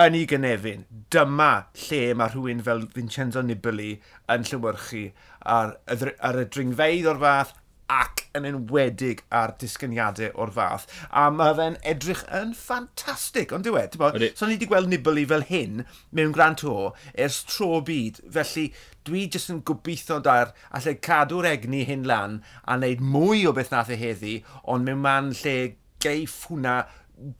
yn 0.00 0.18
ei 0.20 0.28
gynefin. 0.30 0.86
Dyma 1.10 1.50
lle 1.86 2.02
mae 2.14 2.30
rhywun 2.30 2.62
fel 2.66 2.86
Vincenzo 2.94 3.42
Nibali 3.42 3.96
yn 4.30 4.46
llywyrchu 4.46 5.08
ar, 5.56 5.74
ar 5.90 6.40
y 6.44 6.46
dringfeidd 6.46 7.10
o'r 7.10 7.22
fath 7.24 7.56
ac 7.90 8.24
yn 8.38 8.46
enwedig 8.46 9.24
ar 9.34 9.54
disgyniadau 9.60 10.30
o'r 10.38 10.52
fath. 10.54 10.86
A 11.10 11.26
mae 11.34 11.56
fe'n 11.58 11.78
edrych 11.92 12.22
yn 12.36 12.54
ffantastig, 12.56 13.54
ond 13.56 13.66
e? 13.66 13.70
diwedd, 13.70 13.98
ti'n 13.98 14.38
so 14.38 14.46
ni 14.46 14.56
wedi 14.56 14.68
gweld 14.70 14.90
Nibali 14.92 15.26
fel 15.30 15.46
hyn 15.48 15.84
mewn 16.14 16.34
Gran 16.36 16.56
Tour 16.60 16.94
ers 17.14 17.40
tro 17.48 17.80
byd, 17.86 18.22
felly 18.36 18.68
dwi 19.08 19.26
jyst 19.32 19.50
yn 19.52 19.62
gobeithio 19.66 20.20
da'r 20.22 20.54
allai 20.76 20.96
cadw'r 21.02 21.48
egni 21.50 21.82
hyn 21.88 22.06
lan 22.08 22.40
a 22.64 22.78
wneud 22.78 23.02
mwy 23.02 23.46
o 23.48 23.54
beth 23.56 23.72
nath 23.74 23.92
e 23.92 23.98
heddi, 24.00 24.36
ond 24.62 24.86
mewn 24.86 25.02
man 25.04 25.32
lle 25.42 25.56
geiff 26.04 26.44
hwnna 26.50 26.82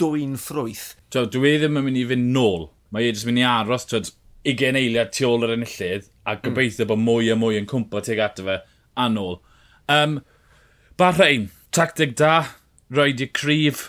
dwy'n 0.00 0.36
ffrwyth. 0.40 0.94
Tio, 1.12 1.26
dwi 1.30 1.56
ddim 1.58 1.78
yn 1.80 1.86
mynd 1.86 2.00
i 2.00 2.08
fynd 2.08 2.32
nôl. 2.34 2.68
Mae 2.90 3.06
e 3.06 3.12
jyst 3.12 3.28
mynd 3.28 3.40
i 3.40 3.46
aros, 3.46 3.86
twyd, 3.88 4.10
20 4.48 4.80
eiliad 4.80 5.12
tu 5.12 5.28
ôl 5.28 5.44
yr 5.44 5.54
enillydd 5.54 6.08
a 6.24 6.34
hmm. 6.34 6.42
gobeithio 6.46 6.86
mm. 6.86 6.90
bod 6.90 7.00
mwy 7.04 7.30
a 7.32 7.36
mwy 7.36 7.58
yn 7.60 7.68
cwmpa 7.68 8.00
tuag 8.04 8.22
ato 8.24 8.46
fe 8.46 8.56
anol. 9.00 9.38
Um, 9.90 10.20
Bahrein, 11.00 11.46
tactig 11.72 12.10
da, 12.20 12.44
roed 12.92 13.22
i 13.24 13.26
cryf, 13.32 13.86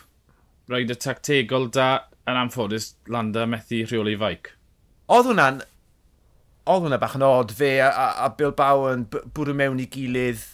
roed 0.72 0.94
y 0.94 0.96
tactegol 0.96 1.65
da, 1.75 2.06
yn 2.24 2.38
anffodus, 2.39 2.94
Landa 3.12 3.44
methu 3.51 3.82
rheoli 3.84 4.13
faic. 4.22 4.53
Oedd 5.12 5.27
hwnna'n, 5.27 5.58
oedd 6.72 6.86
hwnna 6.86 7.00
bach 7.01 7.18
yn 7.20 7.25
od 7.27 7.51
fe 7.58 7.74
a, 7.84 7.89
a 7.91 8.06
a 8.24 8.30
Bilbao 8.39 8.86
yn 8.94 9.03
bwrw 9.12 9.58
mewn 9.60 9.82
i 9.84 9.89
gilydd. 9.91 10.46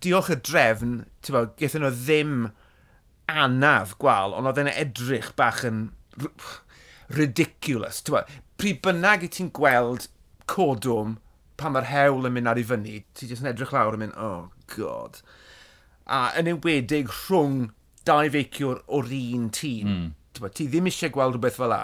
Diolch 0.00 0.32
y 0.32 0.38
drefn, 0.40 0.96
ti'n 1.20 1.36
bod, 1.36 1.52
gethon 1.60 1.84
nhw 1.84 1.92
ddim 1.98 2.34
anaf 3.28 3.92
gwal, 4.00 4.32
ond 4.38 4.48
oedd 4.48 4.62
e'n 4.64 4.72
edrych 4.72 5.34
bach 5.36 5.60
yn 5.68 5.90
ridiculous. 7.12 8.00
Ti'n 8.08 8.40
pryd 8.56 8.80
bynnag 8.88 9.28
i 9.28 9.32
ti'n 9.36 9.52
gweld 9.60 10.08
codwm 10.48 11.18
pan 11.60 11.74
mae'r 11.74 11.88
hewl 11.90 12.28
yn 12.28 12.36
mynd 12.36 12.50
ar 12.50 12.60
ei 12.60 12.66
fyny, 12.68 12.98
ti 13.16 13.28
jyst 13.30 13.44
yn 13.44 13.50
edrych 13.52 13.74
lawr 13.74 13.96
yn 13.96 14.04
mynd, 14.04 14.16
oh 14.20 14.48
god. 14.74 15.20
A 16.06 16.28
yn 16.38 16.50
ewedig 16.52 17.10
rhwng 17.12 17.70
dau 18.06 18.28
feiciwr 18.32 18.82
o'r 18.86 19.14
un 19.16 19.48
tîm. 19.54 19.88
Mm. 19.88 20.12
Ti 20.36 20.68
ddim 20.68 20.90
eisiau 20.90 21.14
gweld 21.14 21.38
rhywbeth 21.38 21.56
fel 21.58 21.72
la, 21.72 21.80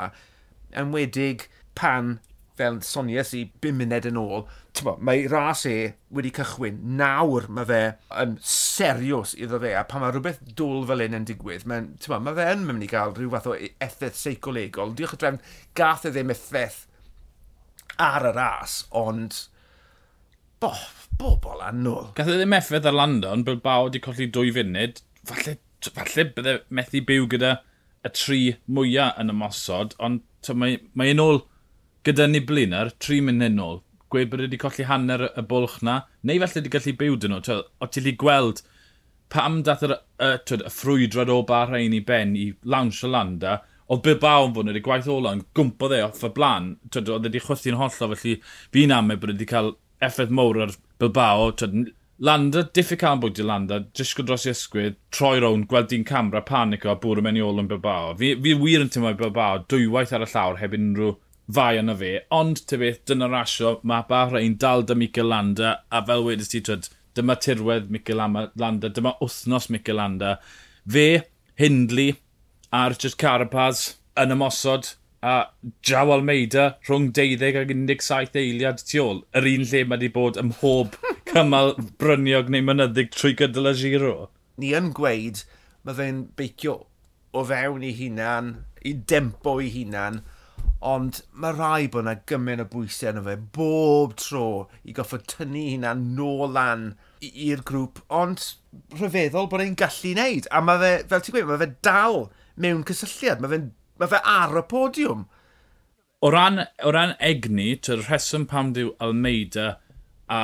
yn 0.78 0.92
wedig 0.92 1.46
pan, 1.78 2.18
fel 2.60 2.82
Sonia 2.84 3.24
i, 3.32 3.46
5 3.64 3.78
munud 3.78 4.06
yn 4.10 4.20
ôl, 4.20 4.44
bo, 4.84 4.94
mae 5.00 5.24
ras 5.30 5.64
e 5.68 5.76
wedi 6.12 6.32
cychwyn. 6.36 6.82
Nawr 7.00 7.48
mae 7.52 7.68
fe 7.68 7.80
yn 8.22 8.36
serios 8.44 9.32
iddo 9.40 9.60
fe, 9.62 9.72
a 9.78 9.86
pan 9.88 10.04
mae 10.04 10.12
rhywbeth 10.12 10.42
dwl 10.58 10.84
fel 10.88 11.04
un 11.06 11.18
yn 11.20 11.28
digwydd, 11.28 11.64
mae, 11.68 11.88
bo, 12.06 12.20
mae 12.20 12.36
fe 12.38 12.48
yn 12.52 12.66
mynd 12.68 12.84
i 12.86 12.90
gael 12.92 13.16
rhyw 13.16 13.32
fath 13.32 13.48
o 13.50 13.56
e- 13.56 13.72
effaith 13.84 14.20
seicolegol. 14.20 14.92
Diolch 14.98 15.16
y 15.16 15.22
drefn, 15.22 15.40
gath 15.78 16.06
e 16.08 16.12
ddim 16.12 16.34
effaith 16.36 16.82
ar 18.02 18.28
y 18.28 18.34
ras, 18.36 18.82
ond 18.96 19.46
bo, 20.62 20.72
bobl 21.18 21.62
annwl. 21.66 22.10
Gath 22.16 22.30
e 22.30 22.38
ddim 22.38 22.56
effaith 22.56 22.88
ar 22.88 22.96
Landa, 22.96 23.32
ond 23.34 23.46
Bilbao 23.48 23.88
wedi 23.88 24.02
colli 24.02 24.28
dwy 24.32 24.52
funud. 24.54 25.00
Falle, 25.28 25.56
falle 25.88 26.26
bydde 26.36 26.58
methu 26.78 27.02
byw 27.08 27.28
gyda 27.32 27.54
y 28.06 28.12
tri 28.16 28.42
mwyaf 28.66 29.18
yn 29.22 29.32
y 29.32 29.38
mosod, 29.38 29.96
ond 30.02 30.52
mae, 30.58 30.78
mae 30.98 31.12
e 31.12 31.16
un 31.16 31.22
ôl 31.22 31.42
gyda 32.06 32.28
ni 32.30 32.42
blinar, 32.46 32.92
tri 33.02 33.20
munud 33.22 33.48
yn 33.48 33.62
ôl, 33.62 33.82
gweud 34.12 34.30
bod 34.30 34.42
e 34.42 34.48
wedi 34.48 34.60
colli 34.60 34.86
hanner 34.88 35.28
y 35.30 35.44
bwlch 35.48 35.80
na, 35.86 36.02
neu 36.26 36.42
falle 36.42 36.60
wedi 36.60 36.72
gallu 36.76 36.96
byw 37.02 37.18
dyn 37.18 37.34
nhw. 37.36 37.42
To, 37.48 37.58
o 37.82 37.90
ti'n 37.90 38.14
gweld 38.20 38.64
pam 39.32 39.62
dath 39.66 39.84
yr, 39.86 39.98
y, 40.18 40.32
twyd, 40.46 40.66
y 40.68 40.72
ffrwydrad 40.72 41.30
o 41.32 41.42
bar 41.48 41.70
rhain 41.70 41.94
i 41.96 42.02
ben 42.06 42.34
i 42.36 42.50
lawns 42.68 43.02
y 43.06 43.10
landa, 43.10 43.60
oedd 43.92 44.02
Bilbao 44.04 44.48
yn 44.48 44.56
fod 44.56 44.68
wedi 44.70 44.82
gwaith 44.84 45.08
ola 45.10 45.32
yn 45.36 45.46
gwmpo 45.56 45.88
dde 45.90 46.02
off 46.06 46.22
y 46.26 46.30
blaen. 46.34 46.74
Twyd, 46.92 47.10
oedd 47.12 47.28
wedi 47.28 47.42
chwythu'n 47.42 47.78
hollol, 47.80 48.14
felly 48.16 48.36
fi'n 48.74 48.94
amau 48.98 49.20
bod 49.20 49.34
wedi 49.34 49.48
cael 49.48 49.72
effaith 50.02 50.32
mowr 50.34 50.60
ar 50.66 50.76
Bilbao. 51.02 51.50
Twyd, 51.56 51.92
Landa, 52.22 52.62
diffyg 52.62 53.00
can 53.00 53.22
i 53.24 53.42
Landa, 53.42 53.80
disgwyl 53.98 54.26
dros 54.26 54.46
i 54.46 54.52
ysgwydd, 54.52 54.98
troi 55.10 55.40
rown, 55.42 55.64
gweld 55.66 55.88
di'n 55.90 56.04
camera, 56.06 56.42
panico 56.42 56.92
a 56.92 56.94
bwrw 56.94 57.24
mewn 57.24 57.40
i 57.40 57.42
ôl 57.42 57.58
yn 57.58 57.70
Bilbao. 57.70 58.12
Fi, 58.20 58.34
fi 58.44 58.54
wir 58.60 58.84
yn 58.84 58.92
teimlo 58.94 59.14
Bilbao, 59.18 59.64
dwywaith 59.66 60.12
ar 60.14 60.26
y 60.26 60.28
llawr 60.30 60.60
heb 60.60 60.76
unrhyw 60.78 61.16
fai 61.56 61.80
yna 61.80 61.96
fe. 61.98 62.12
Ond, 62.30 62.62
ty 62.70 62.78
beth, 62.78 63.00
dyna 63.10 63.26
rasio, 63.32 63.72
mae 63.82 64.06
Bahrain 64.08 64.54
dal 64.62 64.86
dy 64.86 64.94
Mikel 65.00 65.32
Landa, 65.32 65.72
a 65.90 66.04
fel 66.06 66.22
wedys 66.28 66.52
ti, 66.52 66.62
twyd, 66.62 66.86
dyma 67.18 67.36
tirwedd 67.42 67.90
Mikel 67.90 68.22
Landa, 68.22 68.88
dyma 68.88 69.16
wythnos 69.20 69.68
Mikel 69.74 69.98
Landa. 69.98 70.36
Fe, 70.86 71.24
Hindley, 71.58 72.14
a'r 72.70 72.94
just 72.94 73.18
Carapaz 73.18 73.96
yn 74.22 74.36
ymosod, 74.36 74.94
a 75.22 75.34
Jaw 75.86 76.10
Almeida 76.10 76.64
rhwng 76.88 77.12
12 77.14 77.44
ac 77.46 77.70
17 77.70 78.38
eiliad 78.42 78.82
tu 78.82 78.98
ôl. 79.02 79.22
Yr 79.38 79.46
un 79.52 79.66
lle 79.70 79.82
mae 79.86 79.96
wedi 79.96 80.10
bod 80.14 80.38
ym 80.40 80.50
mhob 80.50 80.98
cymal 81.30 81.76
bryniog 82.02 82.50
neu 82.50 82.66
mynyddig 82.66 83.12
trwy 83.14 83.36
gydol 83.38 83.70
y 83.70 83.74
giro. 83.78 84.14
Ni 84.58 84.72
yn 84.78 84.90
gweud 84.96 85.44
mae 85.86 85.98
fe'n 85.98 86.22
beicio 86.38 86.74
o 87.32 87.44
fewn 87.48 87.84
i 87.86 87.92
hunan, 87.96 88.52
i 88.84 88.92
dempo 89.12 89.56
i 89.62 89.70
hunan, 89.72 90.20
ond 90.82 91.20
mae 91.38 91.54
rai 91.54 91.86
bod 91.86 92.02
yna 92.02 92.16
gymaint 92.28 92.64
o 92.64 92.66
bwysau 92.72 93.12
yna 93.12 93.22
fe 93.28 93.36
bob 93.56 94.16
tro 94.18 94.46
i 94.82 94.94
goffo 94.96 95.20
tynnu 95.32 95.62
hynna 95.70 95.94
nôl 96.00 96.50
lan 96.56 96.88
i'r 97.22 97.62
grŵp, 97.68 98.02
ond 98.10 98.42
rhyfeddol 98.98 99.46
bod 99.50 99.62
e'n 99.62 99.78
gallu 99.78 100.16
wneud. 100.16 100.50
A 100.50 100.64
mae 100.66 100.82
fe, 100.82 100.92
fel 101.12 101.22
ti'n 101.22 101.36
gweud, 101.38 101.48
mae 101.52 101.62
fe 101.62 101.70
dal 101.86 102.18
mewn 102.58 102.82
cysylltiad. 102.90 103.40
Mae 103.42 103.54
fe'n 103.54 103.70
mae 104.02 104.10
fe 104.10 104.20
ar 104.26 104.58
y 104.58 104.64
podiwm. 104.66 105.24
O 106.22 106.30
ran, 106.30 106.64
o 106.82 106.90
ran 106.94 107.14
egni, 107.22 107.72
ty'r 107.78 108.02
rheswm 108.04 108.46
pam 108.50 108.72
diw 108.74 108.92
Almeida 109.02 109.76
a 110.30 110.42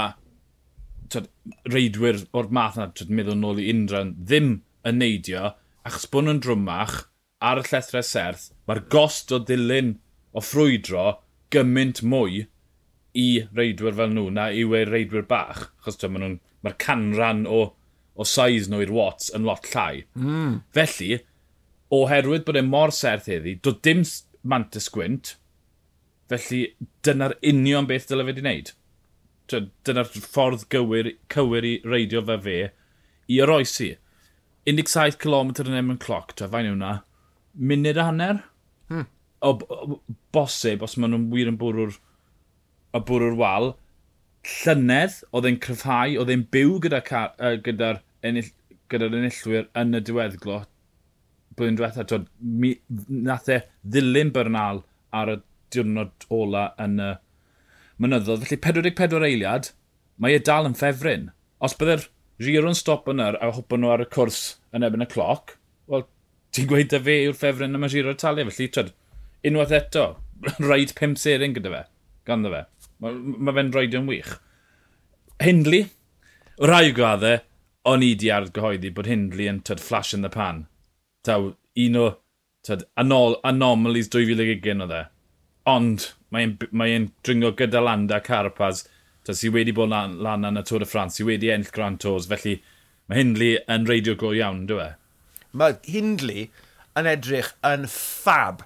tyd, 1.10 1.28
reidwyr 1.70 2.24
o'r 2.36 2.50
math 2.54 2.78
yna, 2.78 2.90
tyd, 2.94 3.12
meddwl 3.14 3.38
nôl 3.38 3.62
i 3.62 3.68
unrhan, 3.72 4.14
ddim 4.18 4.52
yn 4.86 5.00
neidio, 5.02 5.52
achos 5.86 6.06
bod 6.10 6.26
nhw'n 6.26 6.42
drwmach 6.44 6.98
ar 7.44 7.62
y 7.62 7.64
llethrau 7.66 8.06
serth, 8.06 8.50
mae'r 8.66 8.84
gost 8.94 9.34
o 9.34 9.40
ddilyn 9.42 9.96
o 10.34 10.42
ffrwydro 10.44 11.06
gymaint 11.54 12.02
mwy 12.02 12.44
i 13.18 13.28
reidwyr 13.58 13.96
fel 13.98 14.14
nhw 14.14 14.28
na 14.34 14.48
i 14.54 14.66
wei 14.68 14.84
reidwyr 14.86 15.26
bach, 15.30 15.68
achos 15.80 15.98
mae'r 16.04 16.38
ma 16.66 16.74
canran 16.84 17.46
o, 17.46 17.62
o 18.18 18.26
size 18.26 18.70
nhw 18.70 18.82
i'r 18.84 18.94
watts 18.94 19.32
yn 19.34 19.46
lot 19.46 19.66
llai. 19.72 20.04
Mm. 20.18 20.60
Felly, 20.74 21.20
oherwydd 21.95 22.45
bod 22.47 22.59
e 22.61 22.64
mor 22.64 22.92
serth 22.95 23.28
heddi, 23.30 23.57
doedd 23.64 23.80
dim 23.87 24.02
mantis 24.49 24.88
gwynt, 24.92 25.37
felly 26.28 26.61
dyna'r 27.07 27.37
union 27.52 27.88
beth 27.88 28.09
dylai 28.11 28.26
fe 28.26 28.33
wedi 28.33 28.45
wneud. 28.45 28.73
Dyna'r 29.88 30.11
ffordd 30.12 30.66
gywir, 30.73 31.14
cywir 31.33 31.64
i 31.64 31.75
reidio 31.88 32.23
fe 32.28 32.38
fe 32.45 32.59
i 33.33 33.40
oroesi. 33.45 33.95
17 34.68 35.16
km 35.23 35.54
yn 35.64 35.80
emyn 35.80 36.00
cloc, 36.02 36.35
ta 36.37 36.49
fain 36.52 36.68
hwnna, 36.68 36.99
munud 37.57 37.97
a 37.97 38.09
hanner? 38.11 38.42
Hmm. 38.92 39.09
O, 39.40 39.54
o, 39.57 40.00
bosib, 40.35 40.83
os 40.85 40.99
maen 40.99 41.14
nhw'n 41.14 41.28
wir 41.33 41.49
yn 41.49 41.57
bwrw'r 41.61 41.97
a 42.97 43.00
bwrw'r 43.09 43.37
wal, 43.38 43.71
llynedd 44.59 45.23
oedd 45.33 45.49
e'n 45.49 45.61
cryfhau, 45.64 46.18
oedd 46.21 46.33
e'n 46.35 46.45
byw 46.52 46.76
gyda'r 46.85 47.07
gyda, 47.09 47.54
gyda 47.64 47.92
ennill, 48.28 48.50
gyda 48.92 49.09
enillwyr 49.09 49.71
yn 49.78 49.97
y 49.97 50.02
diweddglo 50.04 50.66
blwyddyn 51.58 51.78
diwetha, 51.78 52.06
twyd, 52.08 52.28
mi, 52.38 52.74
nath 53.08 53.50
e 53.52 53.60
ddilyn 53.82 54.32
Bernal 54.34 54.84
ar 55.14 55.32
y 55.32 55.40
diwrnod 55.74 56.28
ola 56.34 56.68
yn 56.80 57.00
y 57.02 57.10
mynyddodd. 58.02 58.44
Felly 58.46 58.60
44 58.64 59.26
eiliad, 59.28 59.72
mae 60.22 60.38
e 60.38 60.44
dal 60.44 60.68
yn 60.68 60.78
ffefryn. 60.78 61.28
Os 61.64 61.74
byddai'r 61.78 62.06
Giro'n 62.38 62.76
stop 62.78 63.08
yna 63.10 63.32
a 63.42 63.50
hwpo 63.50 63.76
nhw 63.78 63.90
ar 63.90 64.04
y 64.04 64.06
cwrs 64.14 64.42
yn 64.76 64.86
ebyn 64.86 65.02
y 65.02 65.08
cloc, 65.10 65.56
wel, 65.90 66.04
ti'n 66.54 66.68
gweud 66.70 66.92
da 66.92 67.00
fe 67.02 67.16
yw'r 67.24 67.38
ffefryn 67.38 67.74
yma 67.74 67.90
Giro 67.90 68.14
Italia, 68.14 68.46
felly 68.46 68.68
twyd, 68.70 68.92
unwaith 69.48 69.74
eto, 69.74 70.04
rhaid 70.62 70.94
5 71.00 71.18
sering 71.18 71.56
gyda 71.56 71.72
fe, 71.74 71.82
ganddo 72.30 72.52
fe. 72.54 72.62
Mae 73.02 73.18
ma 73.42 73.54
fe'n 73.56 73.72
rhaid 73.74 73.98
yn 73.98 74.06
wych. 74.10 74.36
Hindli, 75.42 75.82
rai 76.70 76.92
gwaddau, 76.94 77.42
o'n 77.90 78.06
i 78.06 78.12
di 78.18 78.30
argyhoeddi 78.34 78.94
bod 78.94 79.10
Hindli 79.10 79.50
yn 79.50 79.58
tyd 79.66 79.82
flash 79.82 80.14
in 80.14 80.22
the 80.22 80.30
pan 80.30 80.66
taw, 81.26 81.52
un 81.84 81.98
o 81.98 82.06
tad, 82.66 82.84
anol, 83.00 83.38
anomalies 83.46 84.10
2020 84.12 84.84
o 84.84 84.88
dde. 84.90 85.02
Ond 85.68 86.10
mae'n 86.34 86.56
mae 86.76 87.00
dringo 87.26 87.52
gyda 87.56 87.82
Landa 87.84 88.20
Carapaz, 88.25 88.84
ta, 89.25 89.34
sy 89.37 89.50
wedi 89.52 89.75
bod 89.76 89.92
lan, 89.92 90.18
lan 90.25 90.46
yn 90.48 90.60
y 90.60 90.64
Tôr 90.68 90.84
y 90.84 90.88
Ffrans, 90.88 91.18
sy 91.18 91.26
wedi 91.28 91.52
ennill 91.52 91.72
Grand 91.75 92.00
Tours, 92.02 92.28
felly 92.30 92.58
mae 93.08 93.22
Hindley 93.22 93.58
yn 93.70 93.87
reidio 93.88 94.16
go 94.20 94.32
iawn, 94.37 94.66
dwi 94.68 94.84
e? 94.84 94.90
Mae 95.56 95.78
Hindley 95.88 96.48
yn 96.98 97.08
edrych 97.08 97.54
yn 97.64 97.88
ffab. 97.88 98.64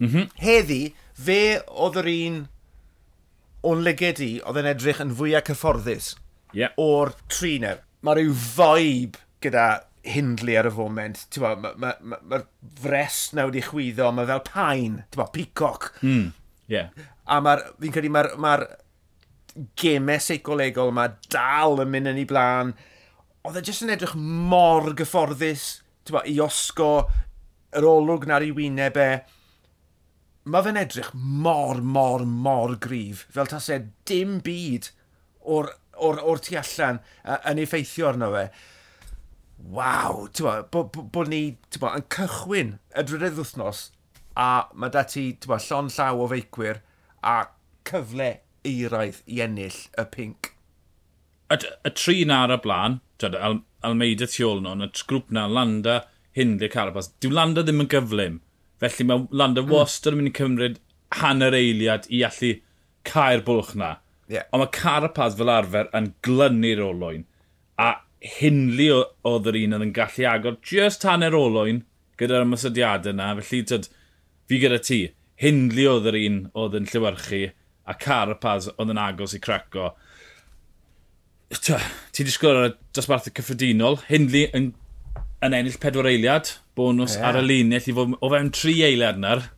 Mm 0.00 0.10
-hmm. 0.10 0.28
Heddi, 0.42 0.82
fe 1.14 1.62
oedd 1.70 2.00
yr 2.02 2.10
un 2.10 2.42
o'n 3.64 3.82
legedi 3.86 4.32
oedd 4.44 4.60
yn 4.60 4.68
edrych 4.68 5.00
yn 5.00 5.14
fwyaf 5.16 5.46
cyfforddus 5.48 6.12
yeah. 6.56 6.74
o'r 6.80 7.14
triner. 7.32 7.82
Mae 8.04 8.18
rhyw 8.18 8.34
foib 8.36 9.18
gyda 9.44 9.68
hindlu 10.04 10.56
ar 10.60 10.68
y 10.68 10.72
foment. 10.74 11.24
Mae'r 11.40 11.60
ma, 11.62 11.74
ma, 11.80 11.92
ma, 12.00 12.20
ma 12.30 12.40
fres 12.80 13.26
na 13.36 13.48
wedi 13.48 13.64
chwyddo, 13.64 14.10
mae 14.14 14.28
fel 14.30 14.42
pain, 14.46 15.02
bo, 15.16 15.28
peacock. 15.34 15.92
Mm, 16.02 16.32
yeah. 16.72 16.90
A 17.24 17.40
fi'n 17.40 17.94
credu 17.94 18.12
mae'r 18.12 18.34
ma 18.40 18.56
gemau 19.78 20.22
seicolegol 20.22 20.90
yma 20.90 21.06
dal 21.30 21.80
yn 21.84 21.92
mynd 21.92 22.10
yn 22.10 22.20
ei 22.22 22.28
blaen. 22.28 22.74
Oedd 23.44 23.60
e 23.60 23.64
jyst 23.68 23.84
yn 23.84 23.92
edrych 23.94 24.16
mor 24.18 24.90
gyfforddus 24.98 25.68
bo, 26.10 26.24
i 26.26 26.36
osgo 26.42 27.06
yr 27.74 27.86
olwg 27.88 28.26
na'r 28.28 28.46
i 28.46 28.52
wyneb 28.56 28.98
e. 29.00 29.08
Mae 30.50 30.66
fe'n 30.66 30.80
edrych 30.80 31.12
mor, 31.14 31.80
mor, 31.80 32.26
mor 32.26 32.76
gryf. 32.82 33.24
Fel 33.32 33.48
tas 33.48 33.70
e 33.72 33.80
dim 34.08 34.38
byd 34.44 34.90
o'r, 35.40 35.70
or, 35.96 36.20
or 36.20 36.42
tu 36.42 36.58
allan 36.58 37.00
uh, 37.24 37.38
yn 37.50 37.62
effeithio 37.62 38.10
arno 38.10 38.32
fe 38.34 38.48
waw, 39.70 40.26
bod 40.38 40.70
bo, 40.70 41.04
bo 41.12 41.24
ni 41.28 41.56
bo, 41.80 41.90
yn 41.90 42.06
cychwyn 42.12 42.74
y 42.94 43.04
drydydd 43.08 43.38
wythnos 43.40 43.86
a 44.36 44.48
mae 44.74 44.92
dati 44.92 45.30
bo, 45.46 45.58
llon 45.58 45.92
llaw 45.94 46.24
o 46.24 46.28
feicwyr 46.32 46.82
a 47.24 47.36
cyfle 47.88 48.30
eiraidd 48.66 49.22
i 49.26 49.40
ennill 49.44 49.78
y 50.00 50.04
pink. 50.12 50.52
Y, 51.52 51.58
y 51.60 51.92
tri 51.94 52.24
na 52.28 52.44
ar 52.44 52.56
y 52.56 52.60
blaen, 52.64 53.00
Al 53.24 53.60
Almeida 53.84 54.26
tu 54.28 54.44
ôl 54.44 54.62
nhw'n, 54.64 54.84
y 54.84 55.04
grŵp 55.08 55.30
na, 55.32 55.46
Landa, 55.48 56.00
Hindley, 56.36 56.70
Carapaz, 56.72 57.12
dyw 57.22 57.32
Landa 57.32 57.62
ddim 57.64 57.84
yn 57.84 57.90
gyflym. 57.92 58.40
Felly 58.82 59.06
mae 59.08 59.26
Landa 59.30 59.62
mm. 59.62 59.70
wastad 59.72 60.12
yn 60.12 60.20
mynd 60.20 60.32
i 60.32 60.36
cymryd 60.38 60.80
hanner 61.20 61.54
eiliad 61.56 62.08
i 62.10 62.24
allu 62.26 62.50
cael 63.06 63.44
bwlch 63.46 63.74
na. 63.78 63.94
Yeah. 64.32 64.48
Ond 64.52 64.64
mae 64.64 64.72
Carapaz 64.74 65.36
fel 65.38 65.52
arfer 65.52 65.92
yn 65.96 66.10
glynu'r 66.26 66.82
olwyn. 66.88 67.26
A 67.80 67.92
Hinley 68.24 68.92
oedd 69.28 69.50
yr 69.50 69.58
un 69.60 69.76
oedd 69.76 69.84
yn 69.84 69.92
gallu 69.96 70.24
agor 70.30 70.56
just 70.64 71.04
hanner 71.04 71.36
olwyn 71.36 71.82
gyda'r 72.20 72.46
ymwysodiadau 72.46 73.12
yna. 73.12 73.32
Felly, 73.40 73.60
tyd, 73.68 73.88
fi 74.48 74.60
gyda 74.62 74.80
ti, 74.80 75.00
Hinley 75.42 75.88
oedd 75.90 76.08
yr 76.10 76.18
un 76.22 76.40
oedd 76.56 76.78
yn 76.78 76.88
llywyrchu 76.90 77.42
a 77.84 77.96
Carapaz 78.00 78.70
oedd 78.74 78.94
yn 78.94 79.00
agos 79.02 79.36
i 79.36 79.40
craco. 79.44 79.92
Ti'n 81.54 82.26
disgwyl 82.26 82.60
ar 82.60 82.70
y 82.70 82.74
dosbarthau 82.96 83.34
cyffredinol, 83.36 84.00
Hinley 84.08 84.48
yn, 84.56 84.70
yn 85.44 85.56
ennill 85.58 85.80
pedwar 85.82 86.08
eiliad, 86.10 86.54
bonus 86.78 87.18
yeah. 87.18 87.28
ar 87.28 87.40
y 87.42 87.44
luniau. 87.44 87.82
i 87.84 87.96
fod 87.96 88.16
o 88.20 88.30
fewn 88.32 88.54
tri 88.54 88.78
eiliad 88.86 89.20
na'r. 89.20 89.50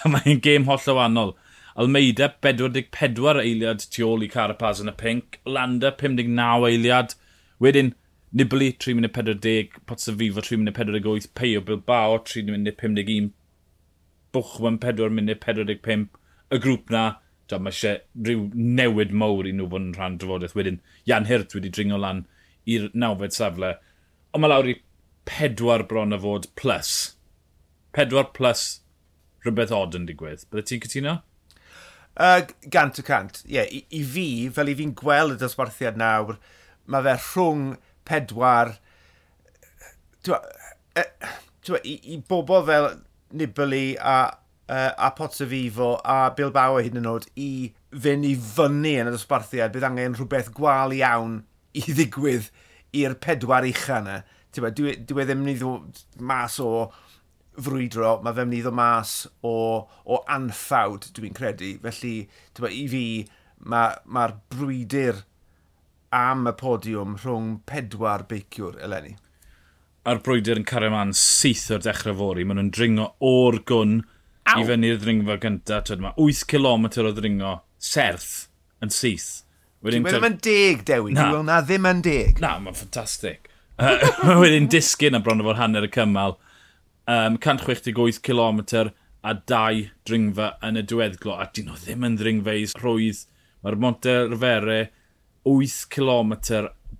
Mae'n 0.12 0.42
gêm 0.44 0.68
holl 0.68 0.92
o 0.92 0.98
wannol. 0.98 1.32
Almeida 1.80 2.28
44 2.42 3.40
eiliad 3.40 3.86
tu 3.94 4.04
ôl 4.04 4.26
i 4.26 4.28
Carapaz 4.30 4.82
yn 4.82 4.92
y 4.92 4.94
pink, 4.98 5.40
Landa 5.46 5.94
59 5.96 6.68
eiliad, 6.68 7.14
wedyn 7.62 7.94
Nibli 8.32 8.72
3 8.78 8.94
munud 8.94 9.12
40, 9.12 9.80
Potsa 9.86 10.14
Fifa 10.14 10.40
3 10.40 10.56
munud 10.60 10.74
48, 10.74 11.28
Peio 11.34 11.60
Bilbao 11.60 12.18
3 12.18 12.44
munud 12.46 12.76
51, 12.76 13.32
Bwchwan 14.32 14.78
4 14.78 15.10
munud 15.10 15.40
45. 15.40 16.08
Y 16.50 16.58
grŵp 16.58 16.90
na, 16.94 17.04
da, 17.50 17.58
mae 17.58 17.74
eisiau 17.74 17.98
rhyw 18.26 18.44
newid 18.54 19.14
mawr 19.22 19.48
i 19.50 19.54
nhw 19.54 19.66
fod 19.70 19.88
yn 19.88 19.96
rhan 19.96 20.18
drafodaeth. 20.22 20.54
Wedyn, 20.58 20.78
Jan 21.10 21.26
Hirt 21.30 21.54
wedi 21.56 21.72
dringo 21.74 21.98
lan 21.98 22.24
i'r 22.70 22.88
nawfed 22.94 23.34
safle. 23.34 23.72
Ond 24.30 24.44
mae 24.44 24.52
lawr 24.52 24.70
i 24.70 24.76
pedwar 25.26 25.86
bron 25.90 26.14
a 26.14 26.20
fod 26.22 26.46
plus. 26.58 27.16
Pedwar 27.94 28.30
plus 28.34 28.80
rhywbeth 29.44 29.74
odd 29.74 29.98
yn 29.98 30.06
digwydd. 30.06 30.46
Bydde 30.50 30.66
ti'n 30.70 30.86
cytuno? 30.86 31.18
Uh, 32.20 32.42
gant 32.70 32.98
y 32.98 33.06
cant, 33.06 33.42
ie. 33.46 33.54
Yeah, 33.56 33.70
i, 33.70 33.84
I 33.96 34.02
fi, 34.14 34.26
fel 34.54 34.70
i 34.70 34.76
fi'n 34.78 34.94
gweld 34.98 35.36
y 35.36 35.40
dosbarthiad 35.40 35.98
nawr, 35.98 36.38
mae 36.90 37.06
fe 37.06 37.14
rhwng 37.22 37.64
pedwar... 38.10 38.74
Twa, 40.26 40.42
e, 40.98 41.06
twa, 41.64 41.80
i, 41.86 41.96
i 42.12 42.18
bobl 42.28 42.66
fel 42.68 42.90
Nibali 43.32 43.94
a, 43.96 44.18
uh, 44.70 44.92
a 44.96 45.10
Pozzovivo 45.16 45.94
a 46.04 46.30
Bilbao 46.36 46.80
hyd 46.82 46.98
yn 46.98 47.08
oed 47.10 47.28
i 47.38 47.50
fynd 47.90 48.26
i 48.26 48.34
fyny 48.34 48.96
yn 49.00 49.10
y 49.10 49.14
dosbarthiad, 49.14 49.72
bydd 49.74 49.86
angen 49.86 50.16
rhywbeth 50.18 50.50
gwal 50.56 50.94
iawn 50.94 51.40
i 51.78 51.84
ddigwydd 51.86 52.50
i'r 53.00 53.16
pedwar 53.22 53.66
ucha 53.68 54.00
yna. 54.02 54.20
Dwi, 54.54 54.72
dwi, 54.74 54.92
e, 54.92 54.98
dwi 55.06 55.22
e 55.22 55.28
ddim 55.28 55.44
yn 55.44 55.52
ei 55.52 55.60
ddod 55.60 56.04
mas 56.26 56.58
o 56.62 56.90
frwydro, 57.60 58.16
mae 58.24 58.34
fe'n 58.34 58.50
mynd 58.50 58.58
i 58.58 58.62
ddod 58.64 58.78
mas 58.78 59.14
o, 59.46 59.54
o 59.86 60.20
anffawd, 60.36 61.10
dwi'n 61.14 61.36
credu. 61.36 61.76
Felly, 61.84 62.14
dwi, 62.58 62.72
i 62.82 62.86
fi, 62.90 63.04
mae'r 63.60 64.00
ma, 64.06 64.26
ma 64.26 64.54
brwydyr 64.54 65.22
am 66.10 66.46
y 66.50 66.52
podiwm 66.58 67.16
rhwng 67.22 67.50
pedwar 67.70 68.24
beiciwr 68.30 68.78
eleni. 68.84 69.14
A'r 70.08 70.22
brwydr 70.24 70.58
yn 70.58 70.66
cario 70.66 70.90
man 70.94 71.12
syth 71.16 71.68
o'r 71.74 71.84
dechrau 71.84 72.16
fori. 72.18 72.46
Maen 72.46 72.58
nhw'n 72.58 72.72
dringo 72.74 73.10
o'r 73.20 73.60
gwn 73.68 74.00
Ow. 74.00 74.62
i 74.62 74.66
fyny'r 74.66 74.98
ddringfa 75.02 75.36
gyntaf. 75.42 75.92
Mae 76.02 76.16
8 76.16 76.46
km 76.50 76.88
o 76.88 77.12
ddringo 77.14 77.54
serth 77.78 78.48
yn 78.82 78.92
syth. 78.94 79.30
Wedyn 79.84 80.04
Dwi'n 80.04 80.20
meddwl 80.24 80.40
deg, 80.44 80.84
Dewi. 80.88 81.14
Na. 81.16 81.30
Dwi'n 81.30 81.46
na 81.48 81.60
ddim 81.64 81.88
yn 81.88 82.02
deg. 82.04 82.40
Na, 82.42 82.56
mae'n 82.60 82.76
ffantastig. 82.76 83.46
Mae 83.80 84.38
wedyn 84.40 84.68
disgyn 84.72 85.16
a 85.16 85.20
bron 85.24 85.40
o 85.40 85.46
fod 85.46 85.60
hanner 85.60 85.86
y 85.86 85.92
cymal. 85.94 86.36
Um, 87.08 87.38
168 87.40 88.20
km 88.24 88.60
a 89.20 89.34
dau 89.52 89.84
dringfa 90.08 90.54
yn 90.66 90.80
y 90.80 90.84
diweddglo. 90.84 91.36
A 91.36 91.46
dyn 91.54 91.70
nhw 91.70 91.78
ddim 91.84 92.08
yn 92.08 92.18
ddringfeis 92.18 92.74
rhwydd. 92.80 93.22
Mae'r 93.60 93.76
Monte 93.80 94.16
Rivere 94.26 94.80
8 95.48 95.88
km 95.90 96.32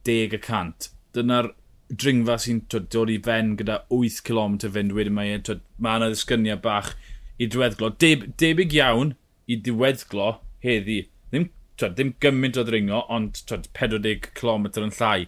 10 0.05 0.37
y 0.37 0.41
cant. 0.43 0.91
Dyna'r 1.15 1.51
dringfa 1.91 2.37
sy'n 2.39 2.61
dod 2.71 3.11
i 3.11 3.19
fen 3.25 3.57
gyda 3.59 3.81
8 3.91 4.21
km 4.27 4.59
fynd 4.77 4.95
wedyn 4.97 5.17
mae 5.17 5.35
e, 5.37 5.57
mae 5.83 6.01
yna 6.01 6.11
ddisgyniad 6.13 6.63
bach 6.65 6.93
i 7.41 7.49
diweddglo. 7.51 7.91
Deb, 8.03 8.29
debyg 8.41 8.77
iawn 8.79 9.15
i 9.51 9.59
diweddglo 9.67 10.31
heddi. 10.65 11.01
Ddim, 11.31 11.49
twyd, 11.81 11.97
ddim 11.97 12.15
gymaint 12.23 12.61
o 12.61 12.65
ddringo, 12.67 13.03
ond 13.13 13.43
twyd, 13.49 13.69
40 13.77 14.31
km 14.39 14.71
yn 14.85 14.95
llai. 14.99 15.27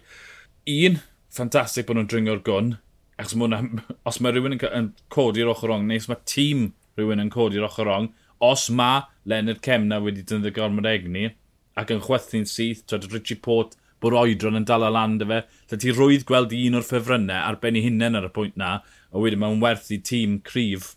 Un, 0.73 0.99
ffantastig 1.33 1.87
bod 1.87 1.99
nhw'n 1.99 2.09
dringo'r 2.11 2.43
gwn, 2.47 2.75
achos 3.19 3.37
mwna, 3.39 3.61
os 4.09 4.21
mae 4.21 4.33
rhywun 4.33 4.57
yn, 4.57 4.65
yn 4.71 4.91
codi'r 5.13 5.51
ochr 5.53 5.73
rong, 5.73 5.87
neu 5.89 6.01
os 6.01 6.09
mae 6.11 6.21
tîm 6.29 6.69
rhywun 6.97 7.23
yn 7.25 7.33
codi'r 7.33 7.67
ochr 7.67 7.89
rong, 7.89 8.11
os 8.43 8.69
mae 8.73 9.03
Leonard 9.29 9.63
Cemna 9.65 9.99
wedi 10.03 10.23
dynddigor 10.27 10.69
gormod 10.69 10.87
egni, 10.89 11.31
ac 11.79 11.93
yn 11.93 12.03
chwethu'n 12.03 12.47
syth, 12.49 12.83
twyd 12.89 13.09
Richie 13.11 13.39
Port, 13.39 13.77
bod 14.03 14.15
oedron 14.19 14.59
yn 14.59 14.65
dal 14.67 14.83
o 14.85 14.89
lan 14.91 15.17
dy 15.19 15.27
fe. 15.29 15.39
Lle 15.71 15.79
ti 15.79 15.93
rwydd 15.93 16.25
gweld 16.29 16.55
un 16.57 16.79
o'r 16.79 16.87
ffefrynnau 16.87 17.47
ar 17.49 17.59
ben 17.61 17.79
i 17.79 17.83
hunain 17.85 18.19
ar 18.19 18.27
y 18.27 18.31
pwynt 18.35 18.59
na, 18.59 18.73
a 18.83 19.21
wedyn 19.21 19.41
mae'n 19.41 19.61
werth 19.63 19.91
i 19.95 19.99
tîm 20.09 20.39
cryf 20.45 20.93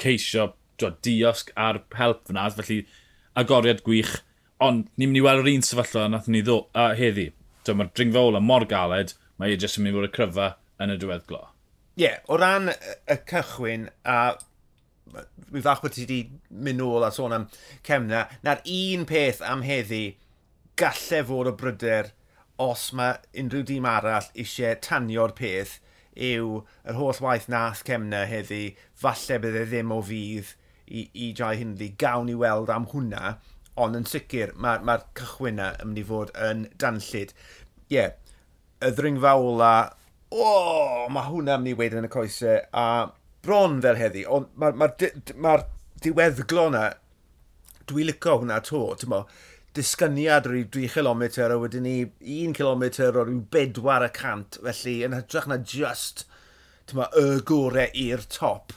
ceisio 0.00 0.50
dwi, 0.80 0.90
diosg 1.04 1.52
ar 1.60 1.82
help 1.98 2.26
fyna, 2.28 2.48
felly 2.56 2.80
agoriad 3.38 3.84
gwych. 3.86 4.18
Ond 4.60 4.88
ni'n 4.96 5.12
mynd 5.12 5.20
i 5.20 5.24
weld 5.24 5.44
yr 5.44 5.52
un 5.54 5.64
sefyllfa 5.64 6.08
nath 6.10 6.28
ni 6.28 6.42
ddo, 6.44 6.64
a 6.74 6.90
heddi. 6.98 7.30
Mae'r 7.70 7.92
dringfa 7.94 8.22
ola 8.26 8.40
mor 8.42 8.66
galed, 8.66 9.14
mae 9.38 9.54
e 9.54 9.58
jyst 9.60 9.78
yn 9.78 9.86
mynd 9.86 9.94
i 9.94 9.98
fod 9.98 10.08
y 10.08 10.12
cryfa 10.16 10.48
yn 10.82 10.94
y 10.94 10.98
diweddglo. 11.00 11.44
Ie, 12.00 12.06
yeah, 12.06 12.18
o 12.32 12.38
ran 12.40 12.72
y 12.72 13.16
cychwyn 13.28 13.88
a 14.08 14.18
mi 15.50 15.62
fach 15.64 15.82
bod 15.82 15.94
ti 15.94 16.06
wedi 16.06 16.20
mynd 16.50 16.80
nôl 16.80 17.06
a 17.06 17.10
sôn 17.14 17.34
am 17.36 17.46
cemna, 17.86 18.26
na'r 18.46 18.62
un 18.76 19.06
peth 19.08 19.42
am 19.46 19.64
heddi 19.66 20.04
galle 20.80 21.22
fod 21.28 21.50
o 21.50 21.54
bryder 21.60 22.12
os 22.60 22.90
mae 22.96 23.18
unrhyw 23.42 23.66
dîm 23.68 23.86
arall 23.88 24.28
eisiau 24.42 24.78
tanio'r 24.86 25.34
peth 25.36 25.78
yw 26.30 26.60
yr 26.88 26.98
holl 26.98 27.20
waith 27.24 27.48
nath 27.52 27.84
cemna 27.88 28.24
heddi, 28.28 28.74
falle 29.02 29.38
e 29.38 29.64
ddim 29.70 29.92
o 29.94 30.00
fydd 30.04 30.54
i, 30.86 31.06
i 31.14 31.30
Jai 31.36 31.54
Hindley. 31.60 31.94
Gawn 31.98 32.30
i 32.32 32.36
weld 32.38 32.72
am 32.74 32.88
hwnna, 32.92 33.36
ond 33.80 33.96
yn 33.96 34.08
sicr 34.08 34.52
mae'r 34.56 34.84
ma, 34.84 34.98
ma 34.98 35.14
cychwyn 35.18 35.56
yna 35.56 35.70
yn 35.78 35.90
mynd 35.90 36.02
i 36.02 36.06
fod 36.10 36.34
yn 36.48 36.66
danllid. 36.82 37.32
Ie, 37.90 37.96
yeah, 37.96 38.12
y 38.84 38.92
ddringfa 38.96 39.36
ola, 39.38 39.72
o, 40.30 40.44
oh, 40.44 41.06
mae 41.12 41.30
hwnna 41.30 41.58
mynd 41.60 41.72
i 41.72 41.78
wedyn 41.78 42.02
yn 42.02 42.10
y 42.10 42.12
coesau, 42.12 42.60
a 42.72 42.86
bron 43.44 43.78
fel 43.84 43.98
heddi, 44.00 44.24
ond 44.26 44.50
mae'r 44.60 44.76
ma, 44.78 44.90
ma, 44.90 45.54
ma 45.54 45.54
diweddglo 46.04 46.66
na, 46.74 46.88
dwi 47.90 48.06
licio 48.08 48.40
hwnna 48.40 48.60
to, 48.64 48.82
ti'n 49.00 49.12
mo, 49.12 49.24
disgyniad 49.76 50.48
o'r 50.50 50.58
2 50.74 50.88
km 50.90 51.22
a 51.46 51.58
wedyn 51.60 51.86
ni 51.86 51.96
1 52.20 52.56
km 52.58 52.84
o 53.06 53.24
ryw 53.24 53.40
4 53.54 54.08
y 54.08 54.10
cant, 54.16 54.58
felly 54.64 54.96
yn 55.06 55.16
hytrach 55.16 55.48
na 55.50 55.60
just 55.62 56.26
mo, 56.94 57.06
y 57.14 57.40
gore 57.46 57.88
i'r 57.94 58.24
top. 58.26 58.74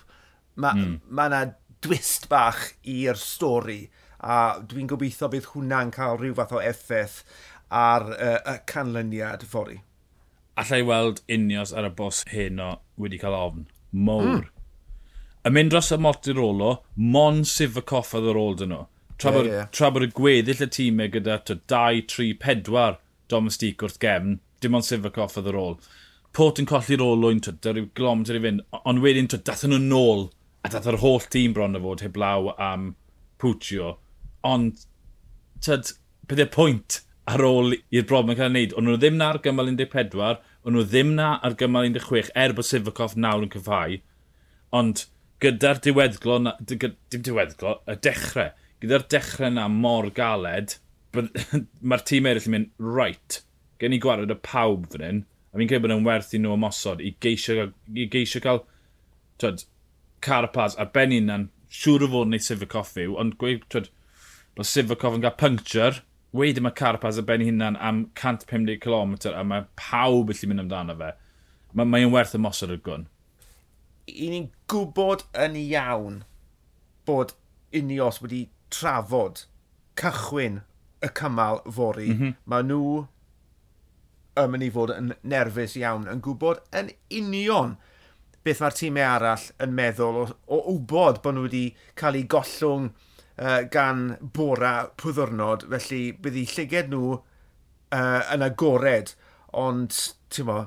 Mae 0.56 0.78
mm. 0.78 0.97
ma 1.10 1.26
hmm. 1.26 1.34
yna 1.34 1.41
dwist 1.84 2.30
bach 2.30 2.67
i'r 2.86 3.17
stori 3.19 3.88
a 4.23 4.60
dwi'n 4.69 4.88
gobeithio 4.91 5.32
bydd 5.34 5.49
hwnna'n 5.56 5.91
cael 5.95 6.19
rhyw 6.19 6.36
fath 6.38 6.54
o 6.56 6.62
effaith 6.63 7.23
ar 7.73 8.06
uh, 8.13 8.38
y 8.54 8.60
canlyniad 8.69 9.43
ffori. 9.49 9.82
Alla 10.62 10.78
i 10.78 10.86
weld 10.86 11.23
unios 11.34 11.73
ar 11.73 11.89
y 11.89 11.93
bos 11.97 12.21
heno 12.30 12.76
wedi 13.02 13.19
cael 13.21 13.36
ofn. 13.39 13.65
Mowr. 13.91 14.43
Mm 14.45 14.53
yn 15.44 15.56
mynd 15.56 15.74
dros 15.74 15.92
y 15.92 16.00
Mortirolo, 16.00 16.72
mon 16.96 17.44
sif 17.44 17.74
Sifacoff 17.74 18.14
oedd 18.16 18.30
yr 18.32 18.40
ôl 18.40 18.56
dyn 18.60 18.72
nhw. 18.72 18.86
Tra 19.20 19.32
bod, 19.36 19.48
yeah, 19.48 19.64
yeah. 19.64 19.72
tra 19.76 19.90
bod 19.94 20.06
y 20.06 20.10
gweddill 20.16 20.64
y 20.64 20.70
tîmau 20.72 21.12
gyda 21.12 21.38
2, 21.50 22.06
3, 22.12 22.30
4 22.44 22.98
domestig 23.32 23.84
wrth 23.84 24.00
gefn, 24.02 24.38
dim 24.64 24.78
ond 24.80 24.88
sif 24.88 25.02
Sifacoff 25.02 25.38
oedd 25.42 25.52
yr 25.52 25.60
ôl. 25.60 25.78
Port 26.34 26.62
yn 26.62 26.70
colli'r 26.70 27.04
olwyn, 27.04 27.44
dyr 27.44 27.82
yw 27.82 27.90
glom 27.98 28.24
dyr 28.26 28.40
i 28.40 28.44
fynd, 28.46 28.64
ond 28.84 29.04
wedyn 29.04 29.30
dath 29.36 29.66
nhw'n 29.68 29.90
nôl, 29.92 30.30
a 30.64 30.72
dath 30.72 30.88
yr 30.90 31.02
holl 31.04 31.28
tîm 31.34 31.54
bron 31.56 31.78
o 31.78 31.82
fod 31.84 32.06
heblaw 32.06 32.54
am 32.56 32.94
Puccio. 33.42 33.98
Ond, 34.48 34.86
tyd, 35.64 35.92
beth 36.30 36.40
yw'r 36.40 36.54
pwynt 36.56 37.02
ar 37.30 37.44
ôl 37.44 37.76
i'r 37.76 38.08
broblem 38.08 38.34
yn 38.34 38.40
cael 38.40 38.50
ei 38.50 38.54
wneud? 38.56 38.78
Ond 38.80 38.90
nhw 38.90 39.00
ddim 39.02 39.20
na 39.20 39.30
ar 39.34 39.42
gymal 39.44 39.72
14, 39.76 40.40
ond 40.64 40.78
nhw 40.78 40.86
ddim 40.88 41.14
na 41.20 41.34
ar 41.44 41.58
gymal 41.60 41.90
16, 41.92 42.32
er 42.40 42.56
bod 42.56 42.70
Sifacoff 42.70 43.18
nawr 43.20 43.44
yn 43.46 43.52
cyfhau. 43.54 44.00
Ond, 44.80 45.06
gyda'r 45.44 45.82
diweddglo, 45.84 46.40
na, 46.46 46.56
dy, 46.64 46.78
dim 47.12 47.26
diweddglo, 47.26 47.78
y 47.90 47.98
dechrau, 48.06 48.54
gyda'r 48.84 49.08
dechrau 49.12 49.54
na 49.54 49.68
mor 49.72 50.10
galed, 50.16 50.78
mae'r 51.90 52.06
tîm 52.10 52.30
eraill 52.30 52.50
yn 52.50 52.56
mynd, 52.56 52.72
right, 53.00 53.42
gen 53.82 53.96
i 53.96 54.00
gwared 54.02 54.34
y 54.34 54.40
pawb 54.46 54.88
fan 54.94 55.06
hyn, 55.06 55.24
a 55.54 55.60
fi'n 55.60 55.70
credu 55.70 55.86
bod 55.86 55.96
yn 55.98 56.08
werth 56.08 56.34
i 56.34 56.42
nhw 56.42 56.56
ymosod 56.58 57.04
i 57.04 57.14
geisio, 57.22 57.70
i 57.94 58.08
geisio 58.12 58.42
cael 58.44 58.64
twyd, 59.42 59.68
Carapaz 60.24 60.78
ar 60.80 60.88
ben 60.96 61.12
unan, 61.12 61.50
siŵr 61.74 62.06
o 62.06 62.10
fod 62.14 62.30
neu 62.32 62.42
Sivakov 62.42 62.94
yw, 63.02 63.18
ond 63.20 63.36
gweud, 63.42 63.66
twyd, 63.74 63.90
bod 64.56 64.70
Sivakov 64.70 65.18
yn 65.18 65.26
cael 65.26 65.36
puncture, 65.40 66.04
wedyn 66.34 66.66
mae 66.66 66.76
Carapaz 66.78 67.20
ar 67.20 67.28
ben 67.28 67.44
hunan 67.46 67.78
am 67.78 68.06
150km 68.16 69.34
a 69.34 69.44
mae 69.46 69.68
pawb 69.80 70.32
yllu 70.34 70.50
mynd 70.50 70.64
amdano 70.64 70.96
fe. 71.02 71.12
Mae'n 71.74 71.92
mae 71.92 72.10
werth 72.14 72.38
ymosod 72.38 72.74
y 72.74 72.80
gwn 72.86 73.06
i 74.08 74.30
ni'n 74.32 74.50
gwybod 74.72 75.26
yn 75.46 75.56
iawn 75.60 76.22
bod 77.08 77.34
unios 77.76 78.20
wedi 78.24 78.46
trafod 78.74 79.46
cychwyn 80.00 80.62
y 81.04 81.10
cymal 81.20 81.62
fori. 81.72 82.10
Mm 82.12 82.20
-hmm. 82.20 82.36
Mae 82.46 82.68
nhw 82.68 83.08
yn 84.42 84.52
mynd 84.52 84.66
i 84.66 84.70
fod 84.74 84.94
yn 84.96 85.13
nerfus 85.30 85.76
iawn, 85.78 86.08
yn 86.10 86.22
gwybod 86.26 86.63
yn 86.80 86.92
union 87.13 87.76
beth 88.44 88.62
mae'r 88.63 88.78
tîmau 88.78 89.08
arall 89.08 89.46
yn 89.63 89.76
meddwl 89.78 90.22
o, 90.24 90.28
o 90.48 90.60
wybod 90.74 91.22
bod 91.24 91.38
nhw 91.38 91.46
wedi 91.46 91.66
cael 92.00 92.18
eu 92.20 92.26
gollwng 92.34 92.89
uh, 92.89 93.62
gan 93.72 94.18
bora 94.36 94.74
pwddwrnod, 95.00 95.68
felly 95.72 96.02
bydd 96.24 96.39
eu 96.42 96.50
llyged 96.56 96.92
nhw 96.92 97.13
uh, 97.13 98.22
yn 98.34 98.46
agored, 98.50 99.13
ond 99.54 99.96
mo, 100.48 100.60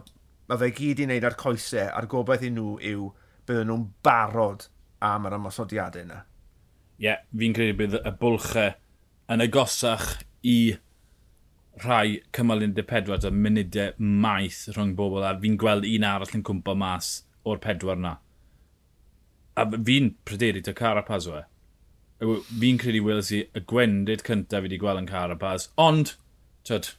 mae 0.46 0.62
fe 0.62 0.72
gyd 0.78 1.02
i 1.02 1.08
wneud 1.08 1.26
ar 1.26 1.38
coesau, 1.40 1.90
a'r 1.90 2.08
gobaith 2.10 2.46
i 2.46 2.52
nhw 2.54 2.76
yw 2.92 3.10
bydden 3.48 3.70
nhw'n 3.70 3.86
barod 4.06 4.66
am 5.04 5.28
yr 5.28 5.36
ymosodiadau 5.38 6.04
yna. 6.06 6.22
Ie, 6.96 7.06
yeah, 7.06 7.22
fi'n 7.36 7.54
credu 7.56 7.76
bydd 7.78 7.98
y 8.00 8.12
bwlchau 8.20 8.74
yn 9.32 9.44
agosach 9.44 10.06
i 10.46 10.58
rhai 11.84 12.20
cymal 12.36 12.62
14 12.64 13.26
o 13.28 13.32
munudau 13.34 13.92
maith 13.98 14.62
rhwng 14.72 14.94
bobl 14.96 15.26
a 15.26 15.34
fi'n 15.42 15.58
gweld 15.60 15.84
un 15.88 16.06
arall 16.08 16.38
yn 16.38 16.44
cwmpa 16.46 16.76
mas 16.78 17.10
o'r 17.44 17.60
pedwar 17.62 18.00
na. 18.00 18.16
A 19.56 19.66
fi'n 19.74 20.14
pryderu 20.28 20.62
to 20.64 20.74
Carapaz 20.76 21.28
we. 21.30 21.42
Fi'n 22.62 22.80
credu 22.80 23.02
welys 23.04 23.32
i 23.36 23.42
y 23.52 23.64
gwendid 23.68 24.24
cyntaf 24.24 24.64
fi 24.64 24.70
wedi 24.70 24.80
gweld 24.80 25.02
yn 25.02 25.10
Carapaz, 25.10 25.68
ond, 25.76 26.14
tyd, 26.68 26.94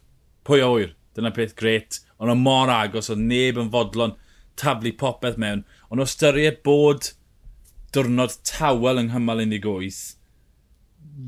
pwy 0.45 0.61
a 0.61 0.69
wyr, 0.73 0.93
dyna 1.17 1.33
peth 1.33 1.57
gret, 1.57 2.01
ond 2.21 2.33
o 2.33 2.37
mor 2.37 2.69
agos, 2.73 3.09
o 3.09 3.17
neb 3.17 3.57
yn 3.57 3.73
fodlon, 3.73 4.13
taflu 4.59 4.93
popeth 4.97 5.37
mewn, 5.41 5.63
ond 5.91 6.03
o 6.03 6.07
styried 6.07 6.61
bod 6.65 7.11
diwrnod 7.95 8.39
tawel 8.47 9.01
yng 9.01 9.11
nghymal 9.11 9.43
18, 9.45 10.01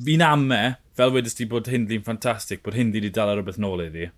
fi'n 0.05 0.25
ame, 0.25 0.63
fel 0.97 1.13
wedys 1.15 1.37
ti 1.37 1.47
bod 1.49 1.69
hyn 1.71 1.87
ffantastig, 1.89 2.63
bod 2.65 2.77
hyn 2.77 2.91
wedi 2.95 3.11
dal 3.13 3.31
ar 3.31 3.39
rhywbeth 3.39 3.61
nôl 3.61 3.85
iddi, 3.85 4.09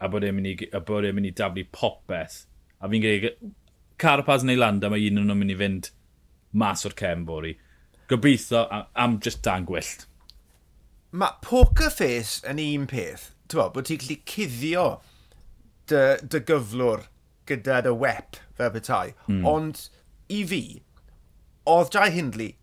a 0.00 0.10
bod 0.12 0.26
e'n 0.26 0.36
mynd, 0.36 0.66
e 0.66 1.12
mynd 1.12 1.30
i 1.30 1.36
daflu 1.36 1.64
popeth. 1.72 2.42
A 2.80 2.90
fi'n 2.90 3.04
gwneud, 3.04 3.54
Carapaz 3.96 4.44
neu 4.44 4.58
Landa, 4.60 4.90
mae 4.92 5.06
un 5.08 5.22
o'n 5.22 5.38
mynd 5.38 5.54
i 5.54 5.56
fynd 5.56 5.90
mas 6.60 6.84
o'r 6.84 6.94
cem 6.98 7.24
bori. 7.28 7.54
Gobeithio 8.10 8.66
am 8.94 9.18
just 9.24 9.42
dan 9.44 9.64
gwyllt. 9.68 10.06
Mae 11.16 11.38
poker 11.42 11.90
face 11.90 12.44
yn 12.48 12.60
un 12.62 12.86
peth. 12.90 13.30
Ti'n 13.48 13.72
bod 13.72 13.88
ti'n 13.88 14.00
gallu 14.02 14.18
cuddio 14.28 14.86
dy, 15.88 16.02
dy 16.22 16.42
gyflwr 16.48 17.06
gyda 17.48 17.82
dy 17.86 17.94
wep 17.94 18.38
fel 18.58 18.72
bethau. 18.74 19.12
Mm. 19.28 19.42
Ond 19.48 19.82
i 20.32 20.42
fi, 20.48 20.62
oedd 21.66 21.92
Jai 21.94 22.10
Hindley 22.14 22.54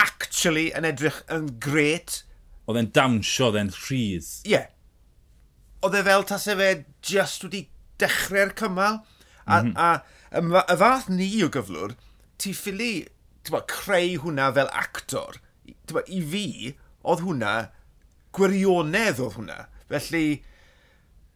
actually 0.00 0.70
yn 0.76 0.86
edrych 0.88 1.22
yn 1.32 1.50
gret. 1.62 2.22
Oedd 2.66 2.80
e'n 2.80 2.92
dawnsio, 2.94 3.50
oedd 3.50 3.60
e'n 3.62 3.72
rhydd. 3.74 4.30
Ie. 4.46 4.56
Yeah. 4.56 4.70
Oedd 5.86 5.98
e 5.98 6.02
fel 6.06 6.26
tas 6.26 6.48
fe 6.48 6.70
just 7.04 7.46
wedi 7.46 7.66
dechrau'r 8.02 8.54
cymal. 8.58 9.02
A, 9.46 9.62
mm 9.62 9.72
-hmm. 9.72 9.76
a, 9.78 9.90
a 10.58 10.74
y 10.74 10.76
fath 10.80 11.08
ni 11.08 11.28
o 11.46 11.48
gyflwr, 11.52 11.94
ti 12.42 12.52
ffili 12.52 13.06
ba, 13.50 13.62
creu 13.70 14.18
hwnna 14.24 14.50
fel 14.54 14.70
actor. 14.74 15.38
Ba, 15.92 16.02
I 16.10 16.20
fi, 16.32 16.46
oedd 17.06 17.22
hwnna, 17.22 17.54
gwirionedd 18.36 19.22
oedd 19.22 19.38
hwnna. 19.38 19.58
Felly, 19.90 20.42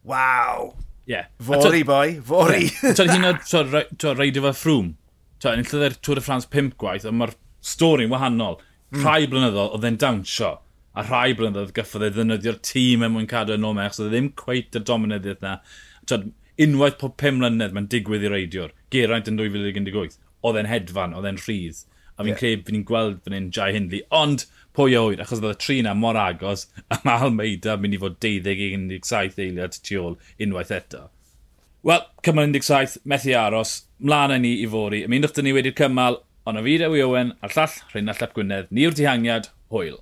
waw, 0.07 0.73
Yeah. 1.11 1.27
Fori, 1.43 1.83
boi, 1.83 2.21
fori. 2.23 2.69
Yeah. 2.71 2.95
Tod 2.95 3.11
hyn 3.11 3.27
o 3.27 4.15
reidio 4.15 4.45
fe 4.45 4.53
ffrwm. 4.55 4.93
Tod, 5.43 5.57
enillodd 5.57 5.87
e'r 5.89 5.97
Tour 6.07 6.21
de 6.21 6.23
France 6.23 6.47
5 6.53 6.77
gwaith, 6.79 7.07
ond 7.09 7.19
mae'r 7.19 7.33
stori'n 7.67 8.13
wahanol. 8.13 8.61
Mm. 8.95 9.01
Rhai 9.03 9.25
mm. 9.25 9.33
blynyddoedd 9.33 9.75
oedd 9.75 9.87
e'n 9.89 9.99
dawnsio, 10.05 10.53
a 10.95 11.05
rhai 11.09 11.33
blynyddoedd 11.39 11.73
gyffodd 11.75 12.07
e 12.07 12.13
ddefnyddio'r 12.15 12.61
tîm 12.67 13.03
er 13.07 13.11
mwyn 13.11 13.27
cadw 13.31 13.57
yn 13.57 13.67
omech, 13.67 13.97
so 13.97 14.07
ddim 14.07 14.31
cweith 14.39 14.79
y 14.79 14.85
dominyddiaeth 14.87 15.43
na. 15.43 15.57
Tod, 16.11 16.31
unwaith 16.63 17.01
pob 17.03 17.19
5 17.19 17.41
mlynedd 17.41 17.75
mae'n 17.75 17.91
digwydd 17.91 18.29
i 18.29 18.31
reidiwr. 18.31 18.75
Geraint 18.95 19.31
yn 19.33 19.41
2018, 19.41 20.19
oedd 20.47 20.63
e'n 20.63 20.71
hedfan, 20.71 21.19
oedd 21.19 21.27
e'n 21.33 21.43
rhydd. 21.43 21.83
A 22.15 22.23
fi'n 22.23 22.35
yeah. 22.35 22.41
credu 22.45 22.71
fi'n 22.71 22.87
gweld 22.87 23.23
fan 23.25 23.35
hyn 23.35 23.51
Jai 23.57 23.73
Hindley, 23.75 24.05
ond 24.15 24.47
pwy 24.77 24.97
oed, 24.99 25.23
achos 25.23 25.41
oedd 25.41 25.55
y 25.55 25.61
tri 25.61 25.79
na 25.85 25.95
mor 25.99 26.19
agos, 26.21 26.67
a 26.93 27.01
mae 27.05 27.27
Almeida 27.27 27.77
mynd 27.81 27.97
i 27.97 28.03
fod 28.03 28.19
12-17 28.23 29.41
eiliad 29.47 29.79
tu 29.87 29.99
ôl 30.01 30.19
unwaith 30.47 30.75
eto. 30.77 31.07
Wel, 31.87 32.05
cymal 32.27 32.51
17, 32.53 33.01
methu 33.09 33.33
aros, 33.41 33.79
mlaen 34.05 34.43
ni 34.45 34.59
i 34.61 34.69
fori. 34.69 35.05
Ymunwch 35.07 35.33
dyn 35.37 35.49
ni 35.49 35.57
wedi'r 35.57 35.77
cymal, 35.79 36.21
ond 36.49 36.61
o 36.61 36.65
fi 36.67 36.77
Dewi 36.83 37.01
Owen, 37.07 37.35
a'r 37.41 37.57
llall 37.57 37.81
Rheinald 37.95 38.21
Llap 38.21 38.37
Gwynedd, 38.37 38.71
ni'r 38.75 38.97
dihangiad, 38.97 39.49
hwyl. 39.73 40.01